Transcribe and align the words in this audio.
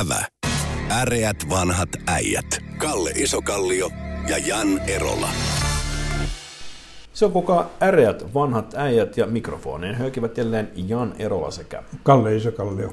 Ävä. 0.00 0.24
Äreät 0.90 1.36
vanhat 1.50 1.88
äijät. 2.06 2.46
Kalle 2.78 3.10
Isokallio 3.10 3.90
ja 4.28 4.38
Jan 4.38 4.78
Erola. 4.78 5.28
Se 7.12 7.24
on 7.24 7.32
kuka 7.32 7.70
äreät 7.82 8.34
vanhat 8.34 8.74
äijät 8.74 9.16
ja 9.16 9.26
mikrofoneen 9.26 9.94
höykivät 9.94 10.38
jälleen 10.38 10.72
Jan 10.76 11.14
Erola 11.18 11.50
sekä 11.50 11.82
Kalle 12.02 12.36
Isokallio. 12.36 12.92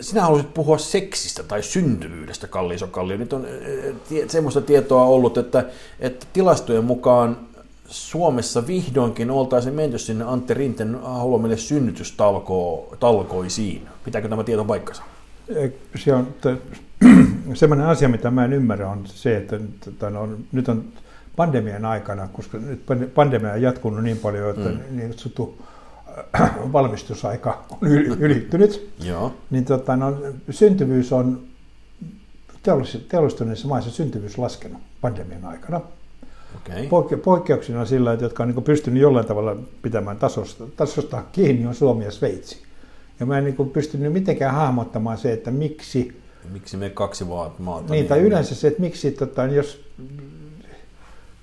sinä 0.00 0.22
haluaisit 0.22 0.54
puhua 0.54 0.78
seksistä 0.78 1.42
tai 1.42 1.62
syntyvyydestä, 1.62 2.46
Kalli 2.46 2.74
Isokallio. 2.74 3.16
Nyt 3.16 3.32
on 3.32 3.46
eh, 3.46 3.94
semmoista 4.28 4.60
tietoa 4.60 5.04
ollut, 5.04 5.38
että, 5.38 5.64
että 6.00 6.26
tilastojen 6.32 6.84
mukaan 6.84 7.38
Suomessa 7.86 8.66
vihdoinkin 8.66 9.30
oltaisiin 9.30 9.74
menty 9.74 9.98
sinne 9.98 10.24
Antti 10.24 10.54
Rinten 10.54 10.98
haluamille 11.02 11.56
synnytystalkoisiin. 11.56 13.88
Pitääkö 14.04 14.28
tämä 14.28 14.44
tieto 14.44 14.64
paikkansa? 14.64 15.02
Se 15.96 16.14
on 16.14 16.34
semmoinen 17.54 17.86
asia, 17.86 18.08
mitä 18.08 18.30
mä 18.30 18.44
en 18.44 18.52
ymmärrä, 18.52 18.90
on 18.90 19.06
se, 19.06 19.36
että 19.36 19.60
tota, 19.84 20.10
no, 20.10 20.28
nyt 20.52 20.68
on 20.68 20.84
pandemian 21.36 21.84
aikana, 21.84 22.28
koska 22.32 22.58
nyt 22.58 22.82
pande- 22.86 23.06
pandemia 23.06 23.52
on 23.52 23.62
jatkunut 23.62 24.04
niin 24.04 24.16
paljon, 24.16 24.50
että 24.50 24.68
mm. 24.68 24.96
niin 24.96 25.08
kutsuttu 25.08 25.62
äh, 26.40 26.50
valmistusaika 26.72 27.64
on 27.70 27.78
yl- 27.88 28.16
ylittynyt, 28.18 28.90
Joo. 29.08 29.34
niin 29.50 29.64
tota, 29.64 29.96
no, 29.96 30.16
syntyvyys 30.50 31.12
on 31.12 31.42
teollis- 32.68 33.04
teollistuneissa 33.08 33.68
maissa 33.68 33.90
syntyvyys 33.90 34.38
laskenut 34.38 34.80
pandemian 35.00 35.44
aikana. 35.44 35.80
Okei. 36.56 36.88
Poikke- 36.88 37.16
poikkeuksena 37.16 37.84
sillä, 37.84 38.12
että 38.12 38.24
jotka 38.24 38.42
on 38.42 38.48
niin 38.48 38.64
pystynyt 38.64 39.02
jollain 39.02 39.26
tavalla 39.26 39.56
pitämään 39.82 40.16
tasosta, 40.16 40.64
tasosta 40.76 41.22
kiinni, 41.32 41.66
on 41.66 41.74
Suomi 41.74 42.04
ja 42.04 42.10
Sveitsi. 42.10 42.62
Ja 43.22 43.26
mä 43.26 43.38
en 43.38 43.44
niin 43.44 43.70
pystynyt 43.72 44.12
mitenkään 44.12 44.54
hahmottamaan 44.54 45.18
se, 45.18 45.32
että 45.32 45.50
miksi, 45.50 46.12
Miksi 46.52 46.76
me 46.76 46.90
kaksi 46.90 47.24
vaat- 47.28 47.58
maata? 47.58 47.92
niin, 47.92 48.06
tai 48.06 48.20
yleensä 48.20 48.54
se, 48.54 48.68
että 48.68 48.80
miksi, 48.80 49.10
tota, 49.10 49.44
jos, 49.46 49.84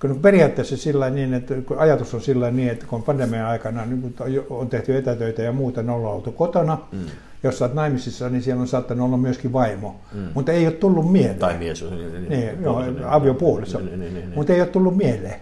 kun 0.01 0.19
periaatteessa 0.21 0.77
sillä 0.77 1.09
niin, 1.09 1.33
että 1.33 1.55
kun 1.65 1.77
ajatus 1.79 2.13
on 2.13 2.21
sillä 2.21 2.51
niin, 2.51 2.69
että 2.69 2.85
kun 2.85 3.03
pandemian 3.03 3.45
aikana 3.45 3.85
niin 3.85 4.01
kun 4.01 4.13
on 4.49 4.69
tehty 4.69 4.97
etätöitä 4.97 5.41
ja 5.41 5.51
muuta, 5.51 5.83
ne 5.83 5.91
ollaan 5.91 6.15
oltu 6.15 6.31
kotona, 6.31 6.77
Mm. 6.91 6.99
jos 7.43 7.61
oot 7.61 7.73
naimisissa, 7.73 8.29
niin 8.29 8.41
siellä 8.43 8.61
on 8.61 8.67
saattanut 8.67 9.05
olla 9.05 9.17
myöskin 9.17 9.53
vaimo, 9.53 9.95
Mm. 10.13 10.19
mutta 10.33 10.51
ei 10.51 10.65
ole 10.67 10.73
tullut 10.75 11.11
mieleen. 11.11 11.39
Tai 11.39 11.57
mies. 11.57 11.81
jos- 11.81 11.91
Niin, 11.91 12.29
Niin, 12.29 12.49
joo, 12.63 12.83
aviopuoliso. 13.07 13.79
Niin, 13.79 13.89
niin, 13.89 13.99
niin, 13.99 14.13
niin. 14.13 14.31
mutta 14.35 14.53
ei 14.53 14.61
ole 14.61 14.69
tullut 14.69 14.97
mieleen. 14.97 15.35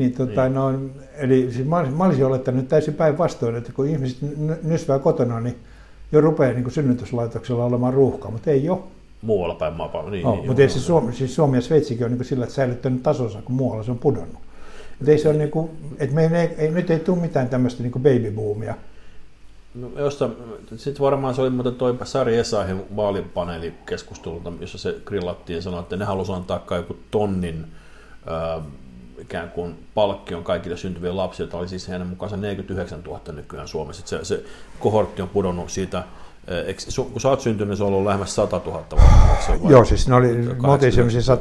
Niin, 0.00 0.12
tota, 0.12 0.42
Niin. 0.44 0.54
no, 0.54 0.72
eli 1.16 1.48
siis 1.52 1.66
mä, 1.68 1.82
mä 1.82 2.04
olisin 2.04 2.26
olettanut 2.26 2.68
täysin 2.68 2.94
päinvastoin, 2.94 3.56
että 3.56 3.72
kun 3.72 3.88
ihmiset 3.88 4.18
nysvää 4.62 4.98
kotona, 4.98 5.40
niin 5.40 5.56
jo 6.12 6.20
rupeaa 6.20 6.52
niin 6.52 6.62
kuin 6.62 6.72
synnytyslaitoksella 6.72 7.64
olemaan 7.64 7.94
ruuhka, 7.94 8.30
mutta 8.30 8.50
ei 8.50 8.68
ole. 8.68 8.78
Muualla 9.22 9.54
päin 9.54 9.74
maapalloa. 9.74 10.10
Niin, 10.10 10.26
Oh, 10.26 10.34
niin, 10.36 10.46
mutta 10.46 10.62
ei 10.62 10.68
se. 10.68 10.80
Suomi, 10.80 11.12
siis 11.12 11.34
Suomi 11.34 11.56
ja 11.56 11.60
Sveitsikin 11.60 12.04
on 12.04 12.10
niin 12.10 12.18
kuin 12.18 12.26
sillä, 12.26 12.44
että 12.44 12.54
säilyttänyt 12.54 13.02
tasonsa, 13.02 13.42
kun 13.42 13.54
muualla 13.54 13.82
se 13.82 13.90
on 13.90 13.98
pudonnut. 13.98 14.38
Mutta 14.98 15.12
ei 15.12 15.18
se 15.18 15.28
ole 15.28 15.38
niin 15.38 15.50
kuin, 15.50 15.70
että 15.98 16.14
me 16.14 16.40
ei, 16.40 16.48
ei, 16.58 16.70
nyt 16.70 16.90
ei 16.90 16.98
tule 16.98 17.20
mitään 17.20 17.48
tämmöistä 17.48 17.82
niin 17.82 17.92
kuin 17.92 18.02
baby 18.02 18.30
boomia. 18.30 18.74
No, 19.74 19.90
josta, 19.98 20.30
sitten 20.76 21.04
varmaan 21.04 21.34
se 21.34 21.40
oli 21.42 21.50
muuten 21.50 21.74
toi 21.74 21.98
Sari 22.04 22.36
Esahin 22.36 22.82
vaalipaneelikeskustelulta, 22.96 24.52
jossa 24.60 24.78
se 24.78 24.96
grillattiin 25.04 25.54
ja 25.56 25.62
sanoi, 25.62 25.80
että 25.80 25.96
ne 25.96 26.04
halusivat 26.04 26.38
antaa 26.38 26.58
kai 26.58 26.78
joku 26.78 26.96
tonnin 27.10 27.64
äh, 28.30 28.64
ikään 29.20 29.50
kuin 29.50 29.86
palkkion 29.94 30.44
kaikille 30.44 30.76
syntyville 30.76 31.14
lapsille, 31.14 31.48
jota 31.48 31.58
oli 31.58 31.68
siis 31.68 31.88
heidän 31.88 32.06
mukaansa 32.06 32.36
49 32.36 33.00
000 33.02 33.20
nykyään 33.32 33.68
Suomessa. 33.68 34.02
Se, 34.06 34.24
se 34.24 34.44
kohortti 34.80 35.22
on 35.22 35.28
pudonnut 35.28 35.70
siitä, 35.70 36.02
eikö, 36.66 36.82
su- 36.82 37.04
kun 37.04 37.20
sä 37.20 37.28
oot 37.28 37.40
syntynyt, 37.40 37.78
se 37.78 37.84
on 37.84 37.88
ollut 37.88 38.04
lähemmäs 38.04 38.34
100 38.34 38.60
000 38.66 38.84
varmaan. 38.92 39.30
eikö 39.30 39.42
se 39.44 39.52
ole 39.52 39.62
vai? 39.62 39.72
Joo, 39.72 39.84
siis 39.84 40.08
ne 40.08 40.14
oli, 40.14 40.26
me 40.32 40.54
80 40.54 40.68
oltiin 40.68 40.92
semmoisia 40.92 41.34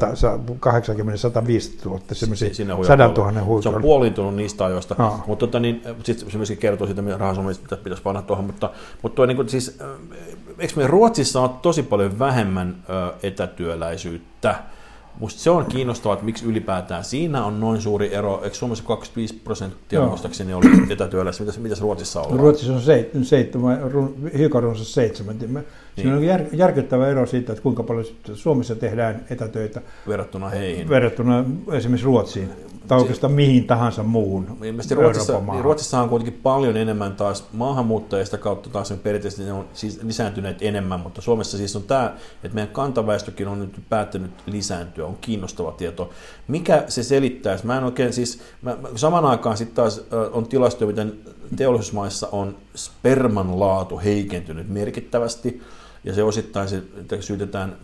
80-105 1.84 1.86
000, 1.86 2.00
semmoisia 2.14 2.54
Siinä 2.54 2.74
100 2.84 3.08
huipulla. 3.08 3.32
000 3.32 3.32
Se 3.32 3.39
on 3.39 3.45
huipulla. 3.45 3.80
puoliintunut 3.80 4.36
niistä 4.36 4.66
ajoista, 4.66 4.95
Aa. 4.98 5.23
mutta 5.28 5.48
tota, 5.48 5.60
niin, 5.60 5.82
sit 6.04 6.26
se 6.30 6.38
myöskin 6.38 6.58
kertoo 6.58 6.88
siitä, 6.88 7.02
mitä 7.02 7.18
rahasumista 7.18 7.64
mitä 7.64 7.78
pitäisi 7.84 8.04
panna 8.04 8.22
tuohon, 8.22 8.45
mutta, 8.45 8.70
mutta 9.02 9.16
toi, 9.16 9.28
niin 9.28 9.36
kuin, 9.36 9.50
siis, 9.50 9.78
eikö 10.60 10.73
me 10.76 10.88
Ruotsissa 10.88 11.42
on 11.42 11.50
tosi 11.50 11.84
paljon 11.84 12.20
vähemmän 12.20 12.76
ö, 12.89 13.14
etätyöläisyyttä? 13.23 14.56
Musta 15.20 15.42
se 15.42 15.49
on 15.49 15.65
kiinnostavaa, 15.65 16.14
että 16.14 16.25
miksi 16.25 16.45
ylipäätään 16.45 17.03
siinä 17.03 17.45
on 17.45 17.59
noin 17.59 17.81
suuri 17.81 18.14
ero. 18.15 18.42
Eikö 18.43 18.55
Suomessa 18.55 18.83
25 18.83 19.33
prosenttia 19.33 20.05
muistaakseni 20.05 20.53
oli 20.53 20.65
etätyöläisiä? 20.93 21.45
Mitäs, 21.45 21.59
mitäs 21.59 21.81
Ruotsissa 21.81 22.21
on? 22.21 22.39
Ruotsissa 22.39 22.73
on 22.73 22.81
seit, 22.81 23.09
seitsemän, 23.21 23.80
run- 23.92 24.37
hiukan 24.37 24.64
runsas 24.64 24.93
seitsemän. 24.93 25.36
Mä- 25.47 25.61
Siinä 25.95 26.15
on 26.15 26.23
jär, 26.23 26.42
järkyttävä 26.53 27.08
ero 27.08 27.25
siitä, 27.25 27.52
että 27.53 27.64
kuinka 27.64 27.83
paljon 27.83 28.05
Suomessa 28.33 28.75
tehdään 28.75 29.25
etätöitä 29.30 29.81
verrattuna 30.08 30.49
heihin? 30.49 30.89
verrattuna 30.89 31.45
esimerkiksi 31.71 32.05
Ruotsiin 32.05 32.49
tai 32.89 33.00
oikeastaan 33.00 33.33
mihin 33.33 33.67
tahansa 33.67 34.04
muuhun 34.04 34.58
Ilmeisesti 34.64 34.95
Ruotsissa, 34.95 35.42
niin 35.52 35.64
Ruotsissa 35.64 36.00
on 36.00 36.10
kuitenkin 36.10 36.39
paljon 36.44 36.77
enemmän 36.77 37.16
taas 37.16 37.45
maahanmuuttajista 37.54 38.38
kautta 38.38 38.70
taas 38.70 38.88
sen 38.88 39.00
perinteisesti 39.00 39.44
ne 39.44 39.54
on 39.54 39.66
siis 39.73 40.04
lisääntyneet 40.04 40.58
enemmän, 40.61 41.00
mutta 41.00 41.22
Suomessa 41.22 41.58
siis 41.58 41.76
on 41.76 41.83
tämä, 41.83 42.16
että 42.44 42.55
meidän 42.55 42.73
kantaväestökin 42.73 43.48
on 43.48 43.60
nyt 43.60 43.80
päättänyt 43.89 44.32
lisääntyä, 44.45 45.05
on 45.05 45.17
kiinnostava 45.22 45.72
tieto. 45.72 46.10
Mikä 46.48 46.83
se 46.88 47.04
selittäisi? 47.04 47.66
Mä 47.66 47.77
en 47.77 47.83
oikein 47.83 48.14
siis, 48.14 48.42
mä, 48.61 48.77
saman 48.95 49.26
aikaan 49.26 49.58
sitten 49.58 49.76
taas 49.76 50.02
on 50.32 50.48
tilastoja, 50.48 50.88
miten 50.88 51.14
teollisuusmaissa 51.56 52.27
on 52.32 52.58
sperman 52.76 53.60
laatu 53.60 54.00
heikentynyt 54.00 54.70
merkittävästi, 54.70 55.61
ja 56.04 56.14
se 56.14 56.23
osittain 56.23 56.70
se, 56.70 56.77
että 56.77 57.21
syytetään 57.21 57.77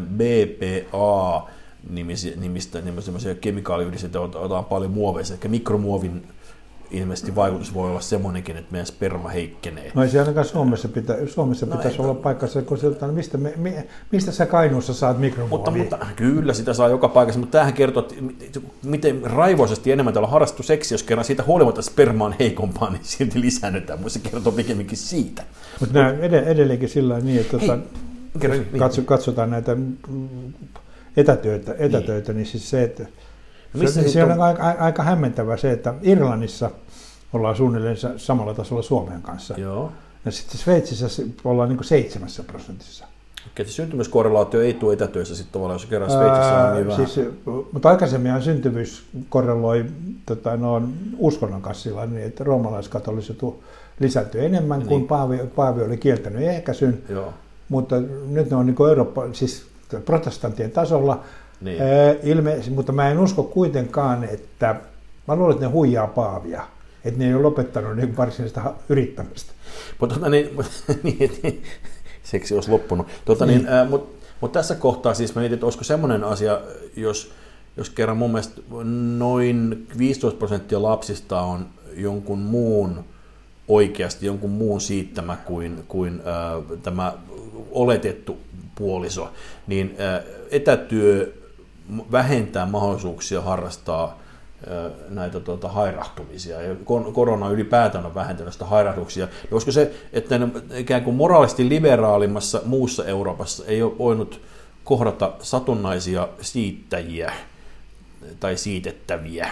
BPA, 0.00 1.50
nimisiä, 1.90 2.36
nimistä, 2.36 2.80
nimisiä 2.80 3.34
kemikaaliyhdisteitä, 3.34 4.20
otetaan 4.20 4.64
paljon 4.64 4.90
muoveissa, 4.90 5.34
ehkä 5.34 5.48
mikromuovin 5.48 6.22
ilmeisesti 6.90 7.34
vaikutus 7.34 7.74
voi 7.74 7.90
olla 7.90 8.00
semmoinenkin, 8.00 8.56
että 8.56 8.72
meidän 8.72 8.86
sperma 8.86 9.28
heikkenee. 9.28 9.92
No 9.94 10.02
ei 10.02 10.08
se 10.08 10.20
ainakaan 10.20 10.46
Suomessa, 10.46 10.88
pitä, 10.88 11.16
Suomessa 11.26 11.66
No 11.66 11.76
pitäisi 11.76 12.02
olla 12.02 12.14
paikassa, 12.14 12.62
kun 12.62 12.78
siltä, 12.78 13.06
no 13.06 13.12
mistä, 13.12 13.38
me, 13.38 13.52
mi, 13.56 13.74
mistä 14.12 14.32
sä 14.32 14.46
Kainuussa 14.46 14.94
saat 14.94 15.18
mikromuovia? 15.18 15.72
Mutta, 15.72 15.96
mutta 15.96 16.06
kyllä 16.16 16.52
sitä 16.52 16.74
saa 16.74 16.88
joka 16.88 17.08
paikassa, 17.08 17.40
mutta 17.40 17.52
tämähän 17.52 17.74
kertoo, 17.74 18.08
että 18.40 18.60
miten 18.84 19.22
raivoisesti 19.22 19.92
enemmän 19.92 20.14
täällä 20.14 20.26
on 20.26 20.32
harrastettu 20.32 20.62
seksi, 20.62 20.94
jos 20.94 21.02
kerran 21.02 21.24
siitä 21.24 21.42
huolimatta 21.46 21.82
sperma 21.82 22.24
on 22.24 22.34
heikompaa, 22.38 22.90
niin 22.90 23.04
silti 23.04 23.40
lisäännytään, 23.40 23.98
mutta 23.98 24.12
se 24.12 24.30
kertoo 24.30 24.52
pikemminkin 24.52 24.98
siitä. 24.98 25.42
Mutta 25.80 25.98
nämä 25.98 26.10
ed- 26.10 26.46
edelleenkin 26.46 26.88
sillä 26.88 27.20
niin, 27.20 27.40
että 27.40 27.58
tota, 27.58 27.78
Kerro, 28.40 28.56
jos 28.56 28.66
niin. 28.66 28.78
katso, 28.78 29.02
katsotaan 29.02 29.50
näitä 29.50 29.76
mm, 31.16 31.20
etätöitä, 31.20 31.74
etätöitä 31.78 32.32
niin. 32.32 32.46
siis 32.46 32.70
se, 32.70 32.82
että 32.82 33.06
No 33.74 33.88
se, 33.88 34.08
se 34.08 34.24
on 34.24 34.40
aika, 34.40 34.74
aika 34.78 35.02
hämmentävää 35.02 35.56
se, 35.56 35.72
että 35.72 35.94
Irlannissa 36.02 36.70
ollaan 37.32 37.56
suunnilleen 37.56 37.96
sa- 37.96 38.12
samalla 38.16 38.54
tasolla 38.54 38.82
Suomen 38.82 39.22
kanssa. 39.22 39.54
Joo. 39.58 39.92
Ja 40.24 40.30
sitten 40.30 40.58
Sveitsissä 40.58 41.22
ollaan 41.44 41.68
niin 41.68 41.76
kuin 41.76 41.86
seitsemässä 41.86 42.42
prosentissa. 42.42 43.04
Okei, 43.46 43.66
se 43.66 43.72
syntymiskorrelaatio 43.72 44.60
ei 44.60 44.74
tule 44.74 44.92
etätöissä 44.92 45.34
sitten 45.34 45.52
tavallaan, 45.52 45.74
jos 45.74 45.86
kerran 45.86 46.10
Sveitsissä 46.10 46.58
on 46.58 46.74
niin 46.74 46.90
Ää, 46.90 46.96
vähän. 46.96 47.08
siis, 47.08 47.28
mutta 47.72 47.88
aikaisemminhan 47.88 48.42
syntyvyys 48.42 49.04
korreloi 49.28 49.84
tota, 50.26 50.56
no, 50.56 50.82
uskonnon 51.18 51.62
kanssa 51.62 51.82
sillä 51.82 52.06
niin, 52.06 52.26
että 52.26 52.44
roomalaiskatoliset 52.44 53.38
lisääntyi 54.00 54.44
enemmän 54.44 54.78
niin. 54.78 54.88
kuin 54.88 55.06
Paavi, 55.06 55.38
Paavi 55.56 55.82
oli 55.82 55.96
kieltänyt 55.96 56.42
ehkäisyn, 56.42 57.02
Joo. 57.08 57.32
mutta 57.68 57.96
nyt 58.28 58.50
ne 58.50 58.56
on 58.56 58.66
niin 58.66 58.74
kuin 58.76 58.88
Eurooppa, 58.88 59.22
siis 59.32 59.66
protestanttien 60.04 60.70
tasolla, 60.70 61.24
Niin. 61.60 61.78
ilme, 62.22 62.58
mutta 62.70 62.92
mä 62.92 63.10
en 63.10 63.18
usko 63.18 63.42
kuitenkaan, 63.42 64.24
että, 64.24 64.76
mä 65.28 65.36
luulen, 65.36 65.52
että 65.54 65.66
ne 65.66 65.72
huijaa 65.72 66.06
Paavia, 66.06 66.62
että 67.04 67.18
ne 67.18 67.26
ei 67.26 67.34
ole 67.34 67.42
lopettanut 67.42 67.96
niin 67.96 68.16
varsinaista 68.16 68.74
yrittämistä. 68.88 69.52
Mutta 70.00 70.14
tota, 70.14 70.28
niin, 70.28 70.50
niin, 71.02 71.38
niin, 71.42 71.62
seksi 72.22 72.54
olisi 72.54 72.70
loppunut. 72.70 73.06
Tota, 73.24 73.46
niin. 73.46 73.58
Niin, 73.64 73.90
Mutta 73.90 74.26
mut 74.40 74.52
tässä 74.52 74.74
kohtaa 74.74 75.14
siis 75.14 75.34
mä 75.34 75.40
mietin, 75.40 75.54
että 75.54 75.66
olisiko 75.66 75.84
semmoinen 75.84 76.24
asia, 76.24 76.60
jos, 76.96 77.32
jos 77.76 77.90
kerran 77.90 78.16
mun 78.16 78.30
mielestä 78.30 78.60
noin 79.18 79.86
15 79.98 80.38
prosenttia 80.38 80.82
lapsista 80.82 81.40
on 81.40 81.66
jonkun 81.96 82.38
muun 82.38 83.04
oikeasti 83.68 84.26
jonkun 84.26 84.50
muun 84.50 84.80
siittämä 84.80 85.36
kuin, 85.36 85.84
kuin 85.88 86.20
äh, 86.20 86.78
tämä 86.82 87.12
oletettu 87.70 88.36
puoliso, 88.80 89.32
niin 89.66 89.96
äh, 90.00 90.24
etätyö 90.50 91.32
vähentää 92.12 92.66
mahdollisuuksia 92.66 93.40
harrastaa 93.40 94.18
ö, 94.66 94.90
näitä 95.08 95.40
tuota, 95.40 95.68
hairahtumisia. 95.68 96.62
Ja 96.62 96.76
korona 97.12 97.48
ylipäätään 97.48 98.06
on 98.06 98.14
vähentänyt 98.14 98.52
sitä 98.52 98.64
hairahduksia. 98.64 99.24
Ja 99.24 99.48
olisiko 99.52 99.72
se, 99.72 99.94
että 100.12 100.40
ikään 100.76 101.04
kuin 101.04 101.16
moraalisesti 101.16 101.68
liberaalimmassa 101.68 102.60
muussa 102.64 103.04
Euroopassa 103.04 103.64
ei 103.66 103.82
ole 103.82 103.98
voinut 103.98 104.40
kohdata 104.84 105.32
satunnaisia 105.42 106.28
siittäjiä 106.40 107.32
tai 108.40 108.56
siitettäviä, 108.56 109.50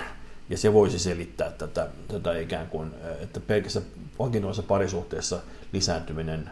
ja 0.51 0.59
se 0.59 0.73
voisi 0.73 0.99
selittää 0.99 1.51
tätä, 1.51 1.89
tätä 2.09 2.39
ikään 2.39 2.67
kuin, 2.67 2.91
että 3.21 3.41
pelkässä 3.41 3.83
vakinoissa 4.19 4.63
parisuhteessa 4.63 5.39
lisääntyminen 5.73 6.51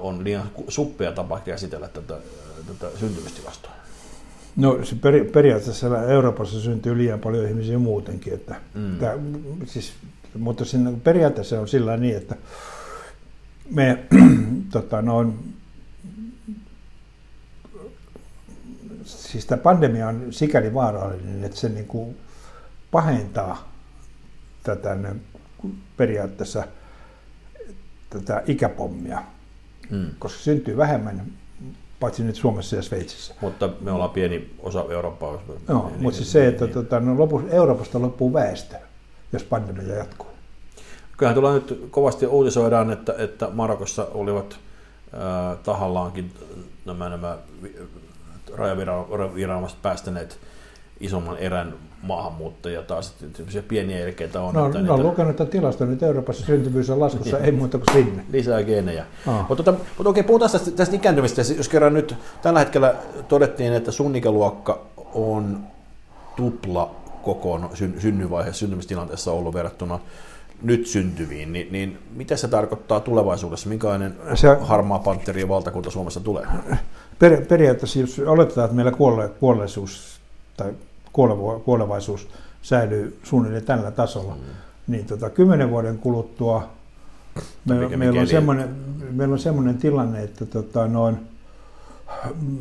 on 0.00 0.24
liian 0.24 0.50
suppea 0.68 1.12
tapa 1.12 1.40
käsitellä 1.40 1.88
tätä, 1.88 2.14
tätä 2.66 2.98
syntymistilastoa? 2.98 3.72
No 4.56 4.84
se 4.84 4.94
peri, 4.94 5.24
periaatteessa 5.24 6.04
Euroopassa 6.04 6.60
syntyy 6.60 6.98
liian 6.98 7.20
paljon 7.20 7.48
ihmisiä 7.48 7.78
muutenkin. 7.78 8.34
Että, 8.34 8.54
mm. 8.74 8.98
tämä, 8.98 9.12
siis, 9.66 9.92
mutta 10.38 10.64
siinä, 10.64 10.92
periaatteessa 11.04 11.60
on 11.60 11.68
sillä 11.68 11.96
niin, 11.96 12.16
että 12.16 12.36
me 13.70 14.04
tota, 14.72 15.02
noin, 15.02 15.54
siis 19.04 19.46
tämä 19.46 19.62
pandemia 19.62 20.08
on 20.08 20.26
sikäli 20.30 20.74
vaarallinen, 20.74 21.44
että 21.44 21.56
se 21.56 21.68
niin 21.68 21.86
kuin 21.86 22.16
pahentaa 22.90 23.72
tätä 24.62 24.96
periaatteessa 25.96 26.64
tätä 28.10 28.42
ikäpommia, 28.46 29.22
mm. 29.90 30.06
koska 30.18 30.38
syntyy 30.38 30.76
vähemmän, 30.76 31.26
paitsi 32.00 32.22
nyt 32.24 32.36
Suomessa 32.36 32.76
ja 32.76 32.82
Sveitsissä. 32.82 33.34
Mutta 33.40 33.70
me 33.80 33.92
ollaan 33.92 34.10
pieni 34.10 34.50
osa 34.58 34.84
Eurooppaa. 34.90 35.42
No, 35.68 35.88
niin, 35.88 36.02
mutta 36.02 36.16
siis 36.16 36.32
se, 36.32 36.46
että 36.46 36.64
niin. 36.64 36.74
tota, 36.74 37.00
no, 37.00 37.18
lopu, 37.18 37.42
Euroopasta 37.50 38.02
loppuu 38.02 38.32
väestö, 38.32 38.76
jos 39.32 39.42
pandemia 39.42 39.94
jatkuu. 39.94 40.26
Kyllähän 41.16 41.40
tuolla 41.40 41.54
nyt 41.54 41.88
kovasti 41.90 42.26
uutisoidaan, 42.26 42.90
että, 42.90 43.14
että 43.18 43.48
Marokossa 43.52 44.06
olivat 44.14 44.58
äh, 45.14 45.58
tahallaankin 45.62 46.32
nämä, 46.86 47.08
nämä 47.08 47.38
rajaviranomaiset 48.54 49.82
päästäneet 49.82 50.38
isomman 51.00 51.38
erän 51.38 51.74
maahanmuuttajia 52.02 52.82
taas, 52.82 53.14
että 53.22 53.62
pieniä 53.68 53.98
elkeitä 53.98 54.40
on. 54.40 54.54
No, 54.54 54.66
että 54.66 54.78
no 54.78 54.96
niitä... 54.96 55.08
lukenut 55.08 55.36
tämän 55.36 55.50
tilaston, 55.50 55.92
että 55.92 56.06
Euroopassa 56.06 56.46
syntyvyys 56.46 56.90
on 56.90 57.00
laskussa, 57.00 57.38
ei 57.38 57.52
muuta 57.52 57.78
kuin 57.78 57.92
sinne. 57.92 58.24
Lisää 58.32 58.62
geenejä. 58.62 59.06
Ah. 59.26 59.48
Mutta, 59.48 59.62
tota, 59.62 59.78
mutta 59.98 60.10
okei, 60.10 60.22
puhutaan 60.22 60.50
tästä, 60.50 60.70
tästä 60.70 60.96
ikääntymistä. 60.96 61.42
Jos 61.56 61.68
kerran 61.68 61.94
nyt 61.94 62.14
tällä 62.42 62.58
hetkellä 62.58 62.94
todettiin, 63.28 63.72
että 63.72 63.90
sun 63.90 64.16
ikäluokka 64.16 64.80
on 65.14 65.60
tupla 66.36 66.94
kokoon 67.22 67.70
synnyvaiheessa, 67.98 68.60
syntymistilanteessa 68.60 69.32
ollut 69.32 69.54
verrattuna 69.54 69.98
nyt 70.62 70.86
syntyviin, 70.86 71.52
niin, 71.52 71.68
niin 71.72 71.98
mitä 72.16 72.36
se 72.36 72.48
tarkoittaa 72.48 73.00
tulevaisuudessa? 73.00 73.68
Minkälainen 73.68 74.14
se, 74.34 74.48
harmaa 74.60 74.98
panterien 74.98 75.48
valtakunta 75.48 75.90
Suomessa 75.90 76.20
tulee? 76.20 76.46
Per, 77.18 77.46
periaatteessa, 77.46 77.98
jos 77.98 78.18
oletetaan, 78.18 78.64
että 78.64 78.76
meillä 78.76 78.92
kuolle, 78.92 79.28
kuolleisuus 79.28 80.20
tai 80.56 80.72
kuolevaisuus 81.64 82.28
säilyy 82.62 83.18
suunnilleen 83.22 83.64
tällä 83.64 83.90
tasolla, 83.90 84.34
mm. 84.34 84.40
niin 84.86 85.06
tota, 85.06 85.30
kymmenen 85.30 85.70
vuoden 85.70 85.98
kuluttua 85.98 86.68
me, 87.64 87.96
meillä, 87.96 88.20
on 88.20 88.26
semmoinen, 88.26 88.68
meillä 89.10 89.32
on 89.32 89.38
semmoinen 89.38 89.78
tilanne, 89.78 90.22
että 90.22 90.46
tota, 90.46 90.86
noin, 90.86 91.16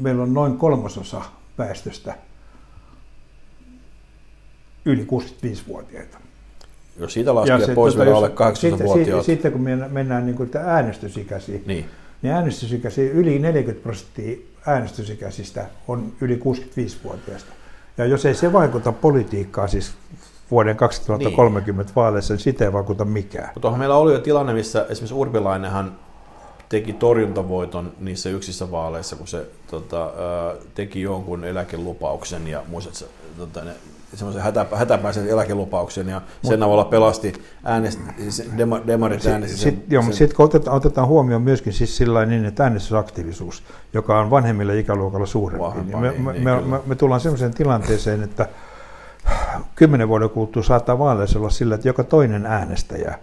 meillä 0.02 0.24
on 0.24 0.34
noin 0.34 0.58
kolmasosa 0.58 1.22
väestöstä 1.58 2.16
yli 4.86 5.08
65-vuotiaita. 5.12 6.18
Jos 7.00 7.14
siitä 7.14 7.36
laskee 7.36 7.66
se, 7.66 7.74
pois 7.74 7.96
tota, 7.96 8.16
alle 8.16 8.28
80-vuotiaat. 8.28 9.26
Sitten 9.26 9.52
kun 9.52 9.62
mennään 9.90 10.26
niin 10.26 10.36
kuin 10.36 10.50
äänestysikäisiin, 10.66 11.64
niin. 11.66 11.86
niin 12.22 12.34
äänestysikäisiä, 12.34 13.12
yli 13.12 13.40
40 13.40 13.84
prosenttia 13.84 14.38
äänestysikäisistä 14.66 15.66
on 15.88 16.14
yli 16.22 16.36
65-vuotiaista. 16.36 17.54
Ja 18.00 18.06
jos 18.06 18.26
ei 18.26 18.34
se 18.34 18.54
vaikuta 18.54 18.92
politiikkaan, 18.92 19.70
siis 19.70 19.94
vuoden 20.52 20.78
2030 20.78 21.84
niin. 21.84 21.96
vaaleissa, 21.96 22.34
niin 22.34 22.40
sitä 22.40 22.66
ei 22.66 22.74
vaikuta 22.74 23.06
mikään. 23.06 23.50
Mutta 23.54 23.72
meillä 23.72 23.96
oli 23.96 24.14
jo 24.14 24.20
tilanne, 24.20 24.54
missä 24.54 24.86
esimerkiksi 24.90 25.14
Urpilainenhan 25.14 26.00
teki 26.70 26.94
torjuntavoiton 26.94 27.92
niissä 28.00 28.30
yksissä 28.30 28.72
vaaleissa, 28.72 29.16
kun 29.16 29.28
se 29.28 29.46
tota, 29.72 30.12
teki 30.76 31.02
jonkun 31.02 31.44
eläkelupauksen 31.44 32.48
ja 32.48 32.64
muistat, 32.68 33.10
tota, 33.38 33.64
ne 33.64 33.72
semmoisen 34.14 34.42
hätä, 34.42 34.66
hätäpäisen 34.76 35.30
eläkelupauksen 35.30 36.08
ja 36.08 36.22
Mut, 36.44 36.52
sen 36.52 36.64
avulla 36.64 36.86
pelasti 36.86 37.34
äänest, 37.64 38.00
siis 38.18 38.44
dema, 38.58 38.82
demarit 38.88 39.26
äänesti 39.26 39.58
sen, 39.58 39.74
sit, 39.74 39.92
joo, 39.92 40.04
sen. 40.04 40.14
Sitten 40.14 40.36
kun 40.36 40.46
otetaan, 40.46 40.78
otetaan 40.78 41.08
huomioon 41.08 41.42
myöskin 41.42 41.74
siis 41.74 41.98
sillä 41.98 42.26
niin, 42.26 42.46
että 42.46 42.64
äänestysaktiivisuus, 42.64 43.64
joka 43.94 44.20
on 44.20 44.30
vanhemmilla 44.30 44.74
ikäluokalla 44.74 45.26
suurempi, 45.26 45.82
niin 45.82 46.00
me, 46.00 46.10
niin, 46.10 46.22
me, 46.22 46.34
niin, 46.34 46.44
me, 46.44 46.62
me, 46.62 46.80
me 46.86 46.96
tullaan 46.96 47.22
sellaiseen 47.22 47.54
tilanteeseen, 47.54 48.24
että 48.24 48.50
kymmenen 49.76 50.08
vuoden 50.08 50.30
kuluttua 50.30 50.64
saattaa 50.64 51.00
vaaleissa 51.00 51.40
olla 51.40 51.50
sillä, 51.50 51.76
että 51.76 51.88
joka 51.88 52.04
toinen 52.04 52.46
äänestäjä 52.46 53.20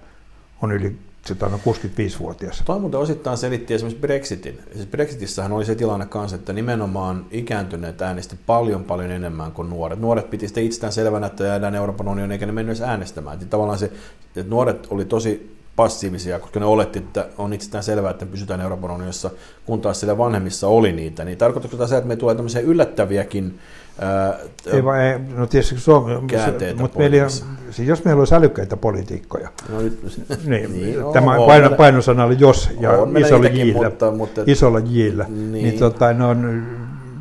on 0.63 0.73
yli 0.73 0.99
sitä 1.27 1.47
on 1.47 1.53
65-vuotias. 1.53 2.63
Toi 2.65 2.81
muuten 2.81 3.01
osittain 3.01 3.39
selitti 3.39 3.75
esimerkiksi 3.75 4.01
Brexitin. 4.01 4.59
Siis 4.75 4.87
Brexitissähän 4.87 5.53
oli 5.53 5.65
se 5.65 5.75
tilanne 5.75 6.07
kanssa, 6.07 6.37
että 6.37 6.53
nimenomaan 6.53 7.27
ikääntyneet 7.31 8.03
äänesti 8.03 8.37
paljon 8.47 8.85
paljon 8.85 9.11
enemmän 9.11 9.53
kuin 9.53 9.71
nuoret. 9.71 9.99
Nuoret 9.99 10.31
piti 10.31 10.49
sitä 10.49 10.61
itsestään 10.61 10.93
selvänä, 10.93 11.27
että 11.27 11.45
jäädään 11.45 11.75
Euroopan 11.75 12.09
unioniin 12.09 12.33
eikä 12.33 12.47
ne 12.47 12.53
mennyt 12.53 12.81
äänestämään. 12.81 13.35
Että 13.35 13.47
tavallaan 13.47 13.79
se, 13.79 13.93
että 14.37 14.51
nuoret 14.51 14.87
oli 14.91 15.05
tosi 15.05 15.57
passiivisia, 15.77 16.39
koska 16.39 16.61
ne 16.61 16.67
oletti, 16.67 16.99
että 16.99 17.29
on 17.39 17.53
itsestään 17.53 17.85
selvää, 17.85 18.11
että 18.11 18.27
pysytään 18.27 18.61
Euroopan 18.61 18.91
unionissa, 18.91 19.31
kun 19.67 19.81
taas 19.81 20.01
siellä 20.01 20.19
vanhemmissa 20.19 20.69
oli 20.69 20.93
niitä. 20.93 21.25
Niin 21.25 21.39
tarkoitatko 21.39 21.77
tämä 21.77 21.87
se, 21.87 21.97
että 21.97 22.09
me 22.09 22.17
tulee 22.17 22.35
tämmöisiä 22.35 22.61
yllättäviäkin 22.61 23.59
ää, 24.01 24.39
ei, 24.67 24.85
vaan, 24.85 25.01
ei, 25.01 25.19
no 25.19 25.47
tietysti 25.47 25.81
Suomi, 25.81 26.13
mutta 26.79 26.99
meillä, 26.99 27.29
siis 27.71 27.89
jos 27.89 28.05
meillä 28.05 28.21
olisi 28.21 28.35
älykkäitä 28.35 28.77
poliitikkoja, 28.77 29.49
no, 29.69 29.81
nyt, 29.81 30.01
niin, 30.47 30.73
niin, 30.73 30.97
tämä 31.13 31.35
on, 31.35 31.47
paino, 31.47 31.71
painosana 31.71 32.25
oli 32.25 32.37
jos 32.39 32.71
ja 32.81 32.91
isolla 33.19 33.49
jillä, 33.49 33.89
mutta, 33.89 34.11
mutta, 34.11 34.41
isolla 34.47 34.79
jillä, 34.79 35.25
niin, 35.29 35.53
niin. 35.53 35.79
tota, 35.79 36.13
no, 36.13 36.37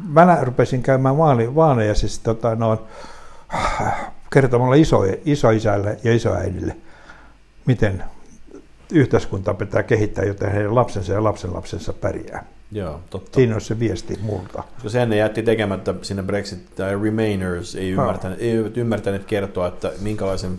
mä 0.10 0.38
rupesin 0.42 0.84
käymään 0.84 1.18
vaali, 1.18 1.56
vaaleja 1.56 1.96
siis 1.96 2.20
tota, 2.20 2.56
no, 2.56 2.88
kertomalla 4.34 4.76
iso, 4.76 5.04
isoisälle 5.26 5.98
ja 6.04 6.16
isoäidille, 6.16 6.76
miten 7.66 8.04
yhteiskuntaa 8.92 9.54
pitää 9.54 9.84
kehittää, 9.84 10.26
joten 10.26 10.52
heidän 10.52 10.76
lapsensa 10.76 11.14
ja 11.14 11.24
lapsenlapsensa 11.24 11.94
pärjää. 11.94 12.46
Joo, 12.72 13.00
totta. 13.10 13.36
Siinä 13.36 13.56
on 13.56 13.62
se 13.62 13.80
viesti 13.80 14.20
multa. 14.22 14.64
Koska 14.74 14.90
sen 14.90 15.10
ne 15.10 15.18
jätti 15.18 15.44
tekemättä 15.44 15.94
sinne 16.02 16.24
Brexit 16.24 16.76
tai 16.76 17.00
Remainers, 17.04 17.76
ei 17.76 17.90
ymmärtänyt, 17.90 18.38
no. 18.38 18.44
ei 18.44 18.54
ymmärtänyt 18.76 19.26
kertoa, 19.26 19.68
että 19.68 19.92
minkälaisen 20.02 20.58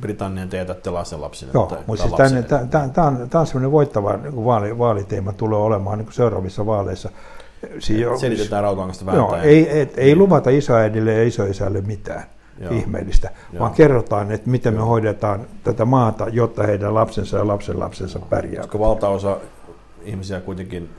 Britannian 0.00 0.48
teetätte 0.48 0.90
lastenlapsina. 0.90 1.50
Joo, 1.54 1.78
mutta 1.86 2.28
siis 2.28 2.44
tämä 2.70 3.06
on, 3.06 3.28
on 3.34 3.46
semmoinen 3.46 3.72
voittava 3.72 4.16
niin 4.16 4.44
vaali, 4.44 4.78
vaaliteema 4.78 5.32
tulee 5.32 5.58
olemaan 5.58 5.98
niin 5.98 6.12
seuraavissa 6.12 6.66
vaaleissa. 6.66 7.10
Siis 7.78 8.20
Selitetään 8.20 8.62
rautangasta 8.62 9.06
vähän. 9.06 9.18
Joo, 9.18 9.36
ei, 9.36 9.68
ei, 9.68 9.90
ei 9.96 10.16
luvata 10.16 10.50
isoäidille 10.50 11.12
ja 11.12 11.22
isoisälle 11.22 11.80
mitään. 11.80 12.24
Joo. 12.60 12.74
ihmeellistä, 12.74 13.30
Joo. 13.52 13.60
vaan 13.60 13.72
kerrotaan, 13.72 14.32
että 14.32 14.50
miten 14.50 14.74
me 14.74 14.80
hoidetaan 14.80 15.46
tätä 15.64 15.84
maata, 15.84 16.26
jotta 16.28 16.62
heidän 16.62 16.94
lapsensa 16.94 17.36
ja 17.38 17.46
lapsenlapsensa 17.46 18.18
pärjää. 18.18 18.62
Koska 18.62 18.78
valtaosa 18.78 19.36
ihmisiä 20.02 20.40
kuitenkin 20.40 20.90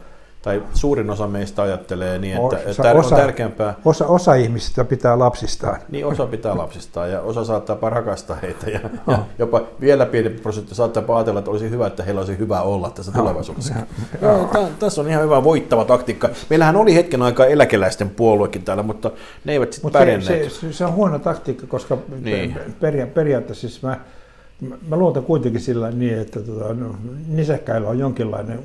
tai 0.42 0.64
suurin 0.74 1.10
osa 1.10 1.28
meistä 1.28 1.62
ajattelee 1.62 2.20
niin, 2.20 2.34
että, 2.34 2.58
osa, 2.58 2.70
että 2.70 2.92
osa, 2.94 3.16
on 3.16 3.22
tärkeämpää. 3.22 3.74
Osa, 3.86 4.08
osa 4.08 4.34
ihmisistä 4.34 4.86
pitää 4.86 5.20
lapsistaan. 5.20 5.80
Niin, 5.90 6.06
osa 6.06 6.26
pitää 6.26 6.58
lapsistaan 6.58 7.12
ja 7.12 7.22
osa 7.22 7.46
saattaa 7.46 7.90
rakastaa 7.90 8.36
heitä 8.42 8.70
ja, 8.70 8.80
ja 9.08 9.20
jopa 9.40 9.62
vielä 9.82 10.06
pienempi 10.06 10.42
prosentti 10.42 10.76
saattaa 10.76 11.04
ajatella, 11.18 11.40
että 11.40 11.52
olisi 11.52 11.70
hyvä, 11.70 11.88
että 11.88 12.04
heillä 12.04 12.20
olisi 12.20 12.38
hyvä 12.38 12.62
olla 12.62 12.90
tässä 12.90 13.12
tulevaisuudessa. 13.12 13.74
No, 14.22 14.50
tässä 14.80 15.02
on 15.02 15.10
ihan 15.10 15.24
hyvä 15.24 15.44
voittava 15.44 15.86
taktiikka. 15.86 16.30
Meillähän 16.50 16.76
oli 16.76 16.96
hetken 16.96 17.22
aikaa 17.22 17.46
eläkeläisten 17.46 18.10
puoluekin 18.10 18.64
täällä, 18.64 18.84
mutta 18.84 19.12
ne 19.46 19.54
eivät 19.54 19.74
sitten 19.74 19.92
pärjänneet. 19.92 20.52
Se, 20.52 20.60
se, 20.60 20.74
se, 20.74 20.86
on 20.86 20.94
huono 20.94 21.20
taktiikka, 21.20 21.68
koska 21.68 21.98
niin. 22.22 22.60
peria, 22.80 23.08
periaatteessa 23.08 23.70
siis 23.70 23.84
mä, 23.84 24.00
mä 24.88 24.96
luotan 24.96 25.24
kuitenkin 25.24 25.62
sillä 25.62 25.92
niin, 25.92 26.20
että 26.20 26.40
tota, 26.40 26.74
no, 26.74 26.96
nisäkkäillä 27.28 27.90
on 27.90 28.00
jonkinlainen 28.00 28.60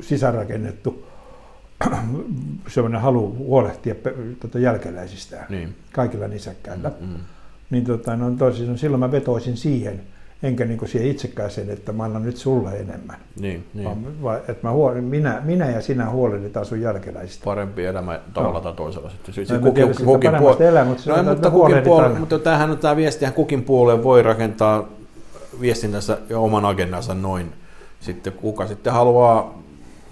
sisärakennettu 0.00 1.04
semmoinen 2.68 3.00
halu 3.00 3.34
huolehtia 3.38 3.94
tuota 4.40 4.58
jälkeläisistään 4.58 5.46
niin. 5.48 5.74
kaikilla 5.92 6.28
nisäkkäillä. 6.28 6.88
Mm-hmm. 7.00 7.18
Niin, 7.70 7.84
tota, 7.84 8.16
no, 8.16 8.30
toisin, 8.30 8.78
silloin 8.78 9.00
mä 9.00 9.12
vetoisin 9.12 9.56
siihen, 9.56 10.00
enkä 10.42 10.64
niin 10.64 10.88
siihen 10.88 11.10
itsekäiseen, 11.10 11.70
että 11.70 11.92
mä 11.92 12.04
annan 12.04 12.22
nyt 12.22 12.36
sulle 12.36 12.70
enemmän. 12.70 13.16
Niin, 13.40 13.64
niin. 13.74 13.84
Vaan, 13.84 14.22
vaan, 14.22 14.38
että 14.38 14.58
mä 14.62 14.70
huol, 14.70 14.94
minä, 14.94 15.40
minä 15.44 15.70
ja 15.70 15.80
sinä 15.80 16.10
huolehditaan 16.10 16.66
sun 16.66 16.80
jälkeläisistä. 16.80 17.44
Parempi 17.44 17.84
elämä 17.84 18.20
tavalla 18.34 18.58
no. 18.58 18.60
tai 18.60 18.72
toisella. 18.72 19.10
Sitten. 19.10 19.34
Sitten 19.34 19.60
no, 19.60 19.66
kukin, 19.66 19.88
kukin, 19.88 20.06
kukin 20.06 20.30
puol- 20.30 20.62
elää, 20.62 20.84
mutta, 20.84 21.16
no, 21.16 21.22
mutta, 21.22 21.50
kukin 21.50 21.76
puol- 21.76 22.18
mutta 22.18 22.38
tämähän 22.38 22.70
on 22.70 22.78
tämä 22.78 22.96
viesti, 22.96 23.24
että 23.24 23.36
kukin 23.36 23.62
puolue 23.62 24.02
voi 24.02 24.22
rakentaa 24.22 24.88
viestintänsä 25.60 26.18
ja 26.28 26.38
oman 26.38 26.64
agendansa 26.64 27.14
noin. 27.14 27.52
Sitten 28.00 28.32
kuka 28.32 28.66
sitten 28.66 28.92
haluaa 28.92 29.63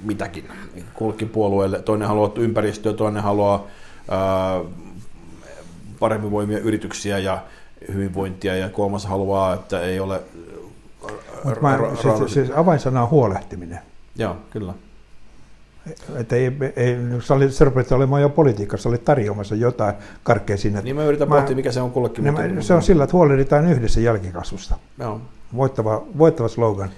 mitäkin 0.02 0.48
kullekin 0.94 1.28
puolueelle. 1.28 1.82
Toinen 1.82 2.08
haluaa 2.08 2.32
ympäristöä, 2.36 2.92
toinen 2.92 3.22
haluaa 3.22 3.66
ää, 4.08 4.60
paremmin 6.00 6.30
voimia 6.30 6.58
yrityksiä 6.58 7.18
ja 7.18 7.42
hyvinvointia 7.92 8.56
ja 8.56 8.68
kolmas 8.68 9.06
haluaa, 9.06 9.54
että 9.54 9.80
ei 9.80 10.00
ole... 10.00 10.20
Mä, 11.60 11.76
ra- 11.76 11.96
siis, 12.02 12.34
siis 12.34 12.50
avainsana 12.56 13.02
on 13.02 13.10
huolehtiminen. 13.10 13.78
Joo, 14.16 14.36
kyllä. 14.50 14.74
Että 16.16 16.36
ei, 16.36 16.52
ei, 16.76 16.96
sä, 17.22 17.34
olit, 17.34 17.52
sä 17.52 17.64
rupesit 17.64 17.92
olemaan 17.92 18.22
jo 18.22 18.28
politiikassa, 18.28 18.88
olit 18.88 19.04
tarjoamassa 19.04 19.54
jotain 19.54 19.94
karkkeja 20.22 20.56
sinne. 20.56 20.80
Niin 20.80 20.96
mä 20.96 21.04
yritän 21.04 21.28
mä, 21.28 21.34
pohtia, 21.34 21.56
mikä 21.56 21.72
se 21.72 21.80
on 21.80 21.90
kullekin. 21.90 22.24
Niin 22.24 22.34
mä, 22.34 22.62
se 22.62 22.74
on 22.74 22.82
sillä, 22.82 23.04
että 23.04 23.16
huolehditaan 23.16 23.70
yhdessä 23.70 24.00
jälkikasvusta. 24.00 24.76
Joo. 24.98 25.20
Voittava, 25.56 26.02
voittava 26.18 26.48
slogan 26.48 26.90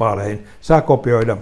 vaaleihin. 0.00 0.44
Saa 0.60 0.80
kopioida. 0.80 1.36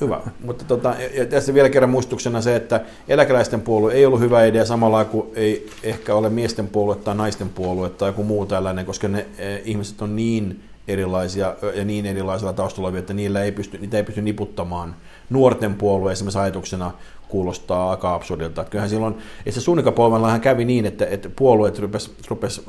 Hyvä, 0.00 0.20
mutta 0.44 0.64
tota, 0.64 0.94
ja 1.14 1.26
tässä 1.26 1.54
vielä 1.54 1.68
kerran 1.68 1.90
muistuksena 1.90 2.40
se, 2.40 2.56
että 2.56 2.80
eläkeläisten 3.08 3.60
puolue 3.60 3.92
ei 3.92 4.06
ollut 4.06 4.20
hyvä 4.20 4.44
idea 4.44 4.64
samalla 4.64 5.04
kuin 5.04 5.26
ei 5.34 5.70
ehkä 5.82 6.14
ole 6.14 6.28
miesten 6.28 6.68
puolue 6.68 6.96
tai 6.96 7.14
naisten 7.14 7.48
puolue 7.48 7.90
tai 7.90 8.08
joku 8.08 8.24
muu 8.24 8.46
tällainen, 8.46 8.86
koska 8.86 9.08
ne 9.08 9.26
eh, 9.38 9.60
ihmiset 9.64 10.02
on 10.02 10.16
niin 10.16 10.62
erilaisia 10.88 11.54
ja 11.74 11.84
niin 11.84 12.06
erilaisilla 12.06 12.52
taustalla 12.52 12.88
olevia, 12.88 12.98
että 12.98 13.14
niillä 13.14 13.42
ei 13.42 13.52
pysty, 13.52 13.78
niitä 13.78 13.96
ei 13.96 14.02
pysty 14.04 14.22
niputtamaan. 14.22 14.94
Nuorten 15.30 15.74
puolue 15.74 16.12
esimerkiksi 16.12 16.38
ajatuksena 16.38 16.90
kuulostaa 17.28 17.90
aika 17.90 18.14
absurdilta. 18.14 18.60
Että 18.60 18.70
kyllähän 18.70 18.90
silloin, 18.90 19.14
se 19.50 19.60
suunnikapolvellahan 19.60 20.40
kävi 20.40 20.64
niin, 20.64 20.86
että, 20.86 21.06
että 21.06 21.28
puolueet 21.36 21.78
rupes, 21.78 22.14
rupes 22.28 22.62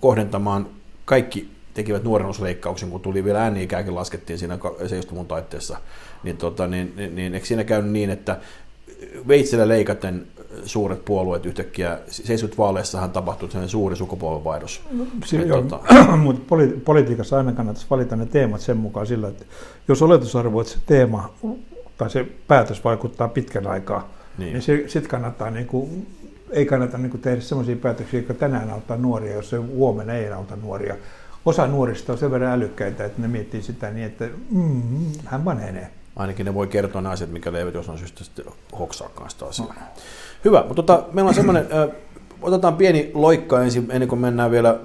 kohdentamaan 0.00 0.66
kaikki 1.04 1.57
tekivät 1.78 2.04
nuorennusleikkauksen, 2.04 2.90
kun 2.90 3.00
tuli 3.00 3.24
vielä 3.24 3.42
ääni-ikääkin 3.42 3.94
laskettiin 3.94 4.38
siinä 4.38 4.56
70-luvun 4.56 5.26
taitteessa, 5.26 5.78
niin, 6.22 6.36
tota, 6.36 6.66
niin, 6.66 6.92
niin, 6.96 7.16
niin 7.16 7.34
eikö 7.34 7.46
siinä 7.46 7.64
käynyt 7.64 7.92
niin, 7.92 8.10
että 8.10 8.36
veitsellä 9.28 9.68
leikaten 9.68 10.26
suuret 10.64 11.04
puolueet 11.04 11.46
yhtäkkiä, 11.46 11.98
70-vaaleissahan 12.08 13.10
tapahtui 13.12 13.48
sellainen 13.48 13.68
suuri 13.68 13.96
sukupolvenvaihdos. 13.96 14.80
No, 14.90 15.06
tota... 15.62 15.80
mutta 16.16 16.56
poli- 16.56 16.80
politiikassa 16.84 17.36
aina 17.36 17.52
kannattaisi 17.52 17.90
valita 17.90 18.16
ne 18.16 18.26
teemat 18.26 18.60
sen 18.60 18.76
mukaan 18.76 19.06
sillä, 19.06 19.28
että 19.28 19.44
jos 19.88 20.02
oletusarvo, 20.02 20.60
että 20.60 20.72
se 20.72 20.78
teema 20.86 21.34
tai 21.98 22.10
se 22.10 22.26
päätös 22.48 22.84
vaikuttaa 22.84 23.28
pitkän 23.28 23.66
aikaa, 23.66 24.08
niin, 24.38 24.52
niin 24.52 24.62
sitten 24.62 25.10
kannattaa 25.10 25.50
niin 25.50 25.66
kuin, 25.66 26.06
ei 26.50 26.66
kannata 26.66 26.98
niin 26.98 27.20
tehdä 27.20 27.40
sellaisia 27.40 27.76
päätöksiä, 27.76 28.20
jotka 28.20 28.34
tänään 28.34 28.70
auttaa 28.70 28.96
nuoria, 28.96 29.34
jos 29.34 29.50
se 29.50 29.56
huomenna 29.56 30.14
ei 30.14 30.32
auta 30.32 30.56
nuoria. 30.56 30.96
Osa 31.48 31.66
nuorista 31.66 32.12
on 32.12 32.18
sen 32.18 32.30
verran 32.30 32.52
älykkäitä, 32.52 33.04
että 33.04 33.22
ne 33.22 33.28
miettii 33.28 33.62
sitä 33.62 33.90
niin, 33.90 34.06
että 34.06 34.28
mm, 34.50 35.06
hän 35.24 35.44
vanhenee. 35.44 35.90
Ainakin 36.16 36.46
ne 36.46 36.54
voi 36.54 36.66
kertoa 36.66 37.00
ne 37.00 37.08
asiat, 37.08 37.30
mikä 37.30 37.50
eivät 37.58 37.74
jossain 37.74 37.98
syystä 37.98 38.24
sitten 38.24 38.44
hoksaakaan 38.78 39.30
sitä 39.30 39.46
asiaa. 39.46 39.68
No. 39.68 39.74
Hyvä, 40.44 40.64
mutta 40.68 40.82
tota, 40.82 41.02
meillä 41.12 41.28
on 41.28 41.34
semmoinen, 41.34 41.66
otetaan 42.42 42.76
pieni 42.76 43.10
loikka 43.14 43.62
ensin, 43.62 43.86
ennen 43.90 44.08
kuin 44.08 44.18
mennään 44.18 44.50
vielä 44.50 44.78